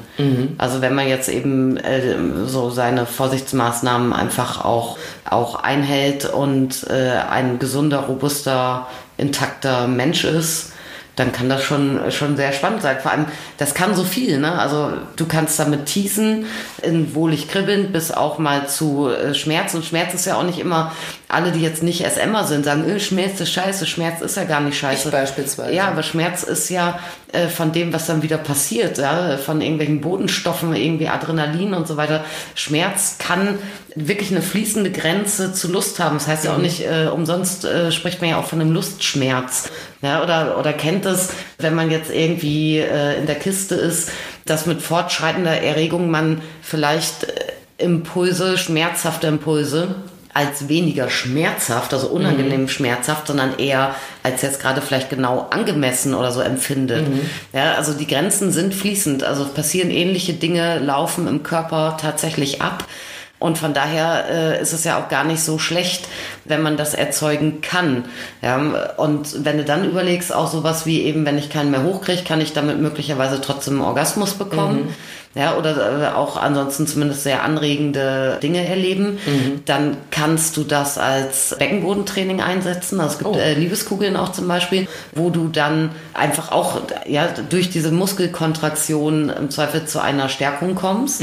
[0.57, 7.21] Also wenn man jetzt eben äh, so seine Vorsichtsmaßnahmen einfach auch, auch einhält und äh,
[7.29, 10.73] ein gesunder, robuster, intakter Mensch ist,
[11.15, 12.97] dann kann das schon, schon sehr spannend sein.
[13.01, 13.25] Vor allem,
[13.57, 14.59] das kann so viel, ne?
[14.59, 16.45] Also du kannst damit teasen,
[16.81, 19.73] in wohlig kribbelnd bis auch mal zu äh, Schmerz.
[19.73, 20.91] Und Schmerz ist ja auch nicht immer,
[21.27, 24.61] alle, die jetzt nicht SMer sind, sagen, äh, Schmerz ist scheiße, Schmerz ist ja gar
[24.61, 25.07] nicht scheiße.
[25.07, 25.73] Ich beispielsweise.
[25.73, 26.99] Ja, aber Schmerz ist ja
[27.31, 31.97] äh, von dem, was dann wieder passiert, ja, von irgendwelchen Bodenstoffen, irgendwie Adrenalin und so
[31.97, 32.23] weiter.
[32.53, 33.57] Schmerz kann
[33.95, 36.17] wirklich eine fließende Grenze zu Lust haben.
[36.17, 39.69] Das heißt ja auch nicht, äh, umsonst äh, spricht man ja auch von einem Lustschmerz.
[40.01, 44.11] Ja, oder, oder kennt es, wenn man jetzt irgendwie äh, in der Kiste ist,
[44.45, 47.29] dass mit fortschreitender Erregung man vielleicht äh,
[47.77, 49.95] Impulse, schmerzhafte Impulse,
[50.35, 56.33] als weniger schmerzhaft, also unangenehm schmerzhaft, sondern eher als jetzt gerade vielleicht genau angemessen oder
[56.33, 57.07] so empfindet.
[57.53, 62.83] Ja, also die Grenzen sind fließend, also passieren ähnliche Dinge, laufen im Körper tatsächlich ab.
[63.39, 66.07] Und von daher äh, ist es ja auch gar nicht so schlecht,
[66.43, 68.05] wenn man das erzeugen kann.
[68.41, 68.57] Ja,
[68.97, 72.41] und wenn du dann überlegst, auch sowas wie eben, wenn ich keinen mehr hochkriege, kann
[72.41, 74.95] ich damit möglicherweise trotzdem einen Orgasmus bekommen.
[75.35, 79.19] Ja, oder äh, auch ansonsten zumindest sehr anregende Dinge erleben,
[79.65, 82.99] dann kannst du das als Beckenbodentraining einsetzen.
[83.01, 83.37] Also es gibt Oh.
[83.37, 89.49] äh, Liebeskugeln auch zum Beispiel, wo du dann einfach auch ja, durch diese Muskelkontraktion im
[89.49, 91.21] Zweifel zu einer Stärkung kommst.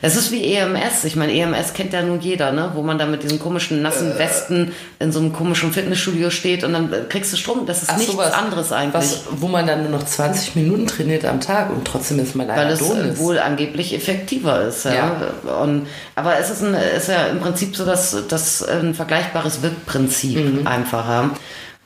[0.00, 1.04] Das ist wie EMS.
[1.04, 2.70] Ich meine, EMS kennt ja nun jeder, ne?
[2.74, 4.18] wo man dann mit diesen komischen nassen Äh.
[4.18, 7.66] Westen in so einem komischen Fitnessstudio steht und dann kriegst du Strom.
[7.66, 8.94] Das ist Ach, nichts sowas, anderes eigentlich.
[8.94, 12.48] Was, wo man dann nur noch 20 Minuten trainiert am Tag und trotzdem ist man
[12.48, 14.84] weil leider es äh, angeblich effektiver ist.
[14.84, 15.16] Ja.
[15.62, 20.66] Und, aber es ist, ein, ist ja im Prinzip so, dass das ein vergleichbares Wirkprinzip
[20.66, 21.08] einfach.
[21.08, 21.30] Ja.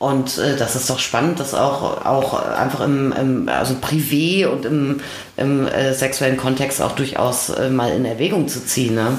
[0.02, 4.64] Und äh, das ist doch spannend, das auch, auch einfach im, im also privé und
[4.64, 5.00] im,
[5.36, 8.96] im äh, sexuellen Kontext auch durchaus äh, mal in Erwägung zu ziehen.
[8.96, 9.16] Ne?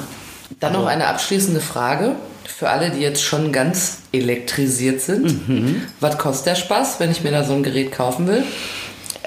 [0.60, 5.48] Dann noch eine abschließende Frage für alle, die jetzt schon ganz elektrisiert sind.
[5.48, 5.82] Mhm.
[6.00, 8.44] Was kostet der Spaß, wenn ich mir da so ein Gerät kaufen will?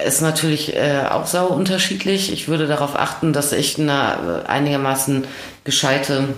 [0.04, 2.32] Ist natürlich äh, auch sau unterschiedlich.
[2.32, 5.24] Ich würde darauf achten, dass ich eine äh, einigermaßen
[5.64, 6.28] gescheite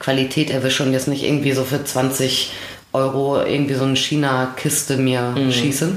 [0.00, 2.50] Qualität erwische und jetzt nicht irgendwie so für 20
[2.92, 5.92] Euro irgendwie so eine China-Kiste mir schieße.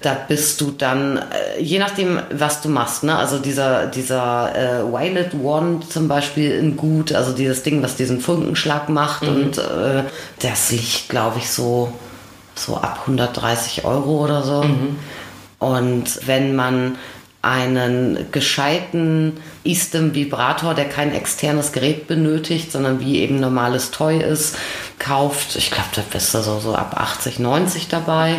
[0.00, 3.16] Da bist du dann, äh, je nachdem, was du machst, ne?
[3.16, 8.20] Also dieser, dieser äh, Violet One zum Beispiel in gut, also dieses Ding, was diesen
[8.20, 10.04] Funkenschlag macht und äh,
[10.38, 11.92] das liegt, glaube ich, so,
[12.54, 14.64] so ab 130 Euro oder so.
[15.58, 16.96] Und wenn man
[17.40, 24.56] einen gescheiten Eastem Vibrator, der kein externes Gerät benötigt, sondern wie eben normales Toy ist,
[24.98, 28.36] kauft, ich glaube, da bist du so, so ab 80, 90 dabei.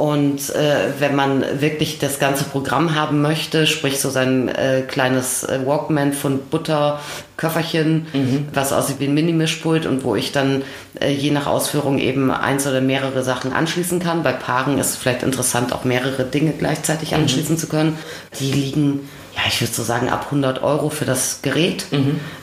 [0.00, 5.44] Und äh, wenn man wirklich das ganze Programm haben möchte, sprich so sein äh, kleines
[5.44, 7.00] äh, Walkman von Butter,
[7.36, 8.06] Köfferchen,
[8.54, 10.62] was aussieht wie ein Mini-Mischpult und wo ich dann
[10.98, 14.22] äh, je nach Ausführung eben eins oder mehrere Sachen anschließen kann.
[14.22, 17.98] Bei Paaren ist es vielleicht interessant, auch mehrere Dinge gleichzeitig anschließen zu können.
[18.38, 21.84] Die liegen, ja, ich würde so sagen, ab 100 Euro für das Gerät.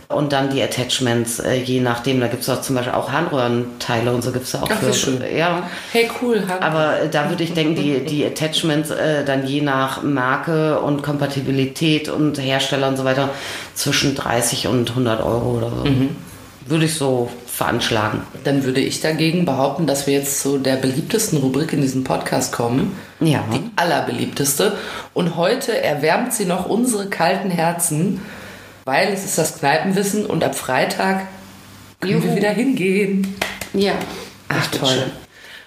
[0.09, 2.21] Und dann die Attachments, äh, je nachdem.
[2.21, 4.93] Da gibt es auch zum Beispiel auch Harnröhrenteile und so gibt es auch Ach, für.
[4.93, 5.21] schön.
[5.35, 5.69] Ja.
[5.91, 6.43] Hey, cool.
[6.47, 10.79] Haben- Aber äh, da würde ich denken, die, die Attachments äh, dann je nach Marke
[10.79, 13.29] und Kompatibilität und Hersteller und so weiter
[13.75, 15.83] zwischen 30 und 100 Euro oder so.
[16.69, 18.21] Würde ich so veranschlagen.
[18.43, 22.51] Dann würde ich dagegen behaupten, dass wir jetzt zu der beliebtesten Rubrik in diesem Podcast
[22.53, 22.91] kommen.
[23.19, 23.43] Ja.
[23.53, 24.73] Die allerbeliebteste.
[25.13, 28.21] Und heute erwärmt sie noch unsere kalten Herzen,
[28.87, 31.27] weil es ist das Kneipenwissen und ab Freitag
[31.99, 32.37] können wir Juhu.
[32.37, 33.35] wieder hingehen.
[33.73, 33.91] Ja.
[34.47, 34.87] Ach toll.
[34.87, 35.11] schön.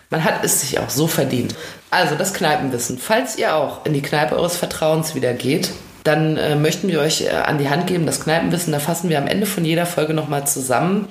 [0.09, 1.55] Man hat es sich auch so verdient.
[1.91, 2.97] Also das Kneipenwissen.
[2.97, 5.71] Falls ihr auch in die Kneipe eures Vertrauens wieder geht,
[6.03, 8.73] dann äh, möchten wir euch äh, an die Hand geben, das Kneipenwissen.
[8.73, 11.07] Da fassen wir am Ende von jeder Folge nochmal zusammen,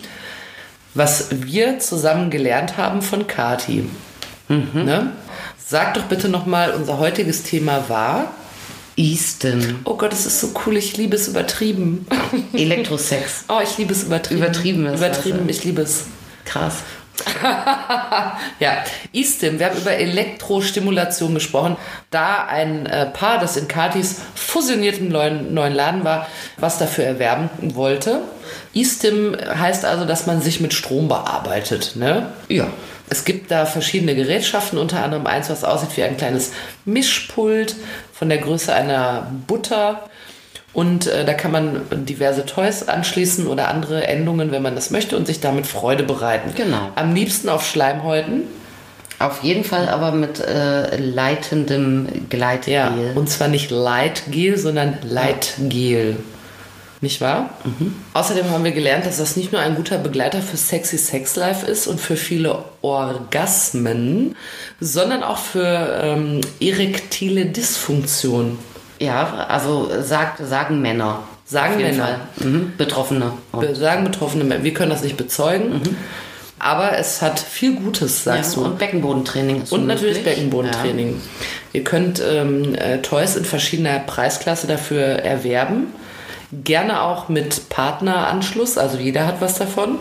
[0.95, 3.87] was wir zusammen gelernt haben von Kati.
[4.83, 5.11] Ne?
[5.63, 8.33] Sag doch bitte nochmal, unser heutiges Thema war.
[8.99, 9.79] Easton.
[9.85, 12.05] Oh Gott, es ist so cool, ich liebe es übertrieben.
[12.53, 13.45] Elektrosex.
[13.49, 14.41] Oh, ich liebe es übertrieben.
[14.41, 15.49] Übertrieben ist das, Übertrieben, ja.
[15.49, 16.05] ich liebe es.
[16.45, 16.75] Krass.
[18.59, 18.83] Ja,
[19.13, 21.77] eStim, wir haben über Elektrostimulation gesprochen.
[22.11, 26.27] Da ein äh, Paar, das in Katis fusionierten neuen, neuen Laden war,
[26.57, 28.21] was dafür erwerben wollte.
[28.75, 31.93] eStim heißt also, dass man sich mit Strom bearbeitet.
[31.95, 32.33] Ne?
[32.49, 32.67] Ja.
[33.09, 36.51] Es gibt da verschiedene Gerätschaften, unter anderem eins, was aussieht wie ein kleines
[36.85, 37.75] Mischpult
[38.13, 40.09] von der Größe einer Butter.
[40.73, 45.17] Und äh, da kann man diverse Toys anschließen oder andere Endungen, wenn man das möchte,
[45.17, 46.53] und sich damit Freude bereiten.
[46.55, 46.89] Genau.
[46.95, 48.43] Am liebsten auf Schleimhäuten.
[49.17, 52.73] Auf jeden Fall aber mit äh, leitendem Gleitgel.
[52.73, 56.17] Ja, und zwar nicht Lightgel, sondern Lightgel.
[57.01, 57.51] Nicht wahr?
[58.13, 61.65] Außerdem haben wir gelernt, dass das nicht nur ein guter Begleiter für Sexy Sex Life
[61.65, 64.35] ist und für viele Orgasmen,
[64.81, 68.59] sondern auch für ähm, erektile Dysfunktion.
[68.99, 71.23] ja, also sagt, sagen Männer.
[71.45, 72.19] Sagen Männer.
[72.35, 72.73] Mhm.
[72.77, 73.31] Betroffene.
[73.57, 75.81] Wir sagen betroffene Männer, wir können das nicht bezeugen,
[76.59, 78.67] aber es hat viel Gutes, sagst ja, du.
[78.67, 80.35] Und Beckenbodentraining ist Und natürlich möglich.
[80.35, 81.21] Beckenbodentraining.
[81.71, 85.87] Ihr könnt ähm, äh, Toys in verschiedener Preisklasse dafür erwerben.
[86.51, 89.99] Gerne auch mit Partneranschluss, also jeder hat was davon.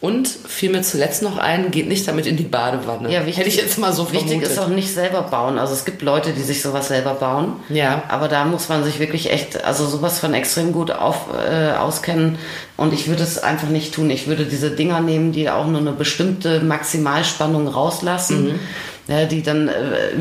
[0.00, 3.12] Und fiel mir zuletzt noch ein, geht nicht damit in die Badewanne.
[3.12, 4.52] Ja, wichtig, Hätte ich jetzt mal so Wichtig vermutet.
[4.52, 5.58] ist auch nicht selber bauen.
[5.58, 7.54] Also es gibt Leute, die sich sowas selber bauen.
[7.68, 8.04] Ja.
[8.08, 12.38] Aber da muss man sich wirklich echt, also sowas von extrem gut auf, äh, auskennen.
[12.76, 14.08] Und ich würde es einfach nicht tun.
[14.10, 18.44] Ich würde diese Dinger nehmen, die auch nur eine bestimmte Maximalspannung rauslassen.
[18.52, 18.60] Mhm.
[19.08, 19.72] Ja, die dann äh,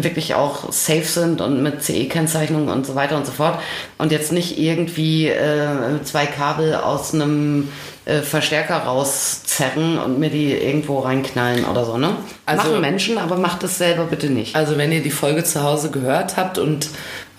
[0.01, 3.59] wirklich auch safe sind und mit CE-Kennzeichnung und so weiter und so fort.
[3.97, 7.67] Und jetzt nicht irgendwie äh, zwei Kabel aus einem
[8.05, 12.15] äh, Verstärker rauszerren und mir die irgendwo reinknallen oder so, ne?
[12.45, 14.55] Also- Machen Menschen, aber macht es selber bitte nicht.
[14.55, 16.87] Also wenn ihr die Folge zu Hause gehört habt und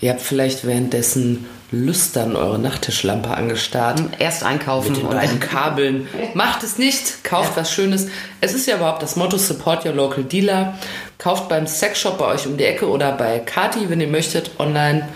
[0.01, 6.07] ihr habt vielleicht währenddessen lüstern eure Nachttischlampe angestarrt, Erst einkaufen mit den und beiden Kabeln.
[6.33, 8.07] Macht es nicht, kauft was Schönes.
[8.41, 10.77] Es ist ja überhaupt das Motto Support Your Local Dealer.
[11.17, 15.07] Kauft beim Sexshop bei euch um die Ecke oder bei Kati, wenn ihr möchtet, online.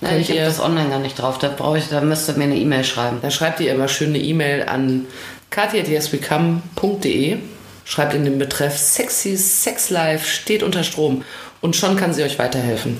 [0.00, 1.38] Ja, Könnt ich habe das online gar nicht drauf.
[1.38, 3.18] Da brauche ich, da müsst ihr mir eine E-Mail schreiben.
[3.22, 5.06] da schreibt ihr immer schön eine E-Mail an
[5.50, 7.38] kati.yeswecome.de.
[7.84, 11.24] Schreibt in den Betreff Sexy Sex Life steht unter Strom.
[11.60, 12.96] Und schon kann sie euch weiterhelfen.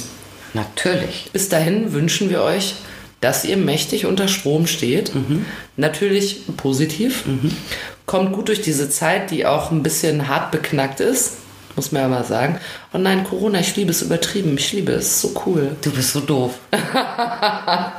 [0.53, 1.31] Natürlich.
[1.33, 2.75] Bis dahin wünschen wir euch,
[3.21, 5.12] dass ihr mächtig unter Strom steht.
[5.77, 7.25] Natürlich positiv.
[8.07, 11.35] Kommt gut durch diese Zeit, die auch ein bisschen hart beknackt ist.
[11.77, 12.59] Muss man ja mal sagen.
[12.93, 14.57] Oh nein, Corona, ich liebe es übertrieben.
[14.59, 15.21] Ich liebe es.
[15.21, 15.77] So cool.
[15.83, 16.59] Du bist so doof.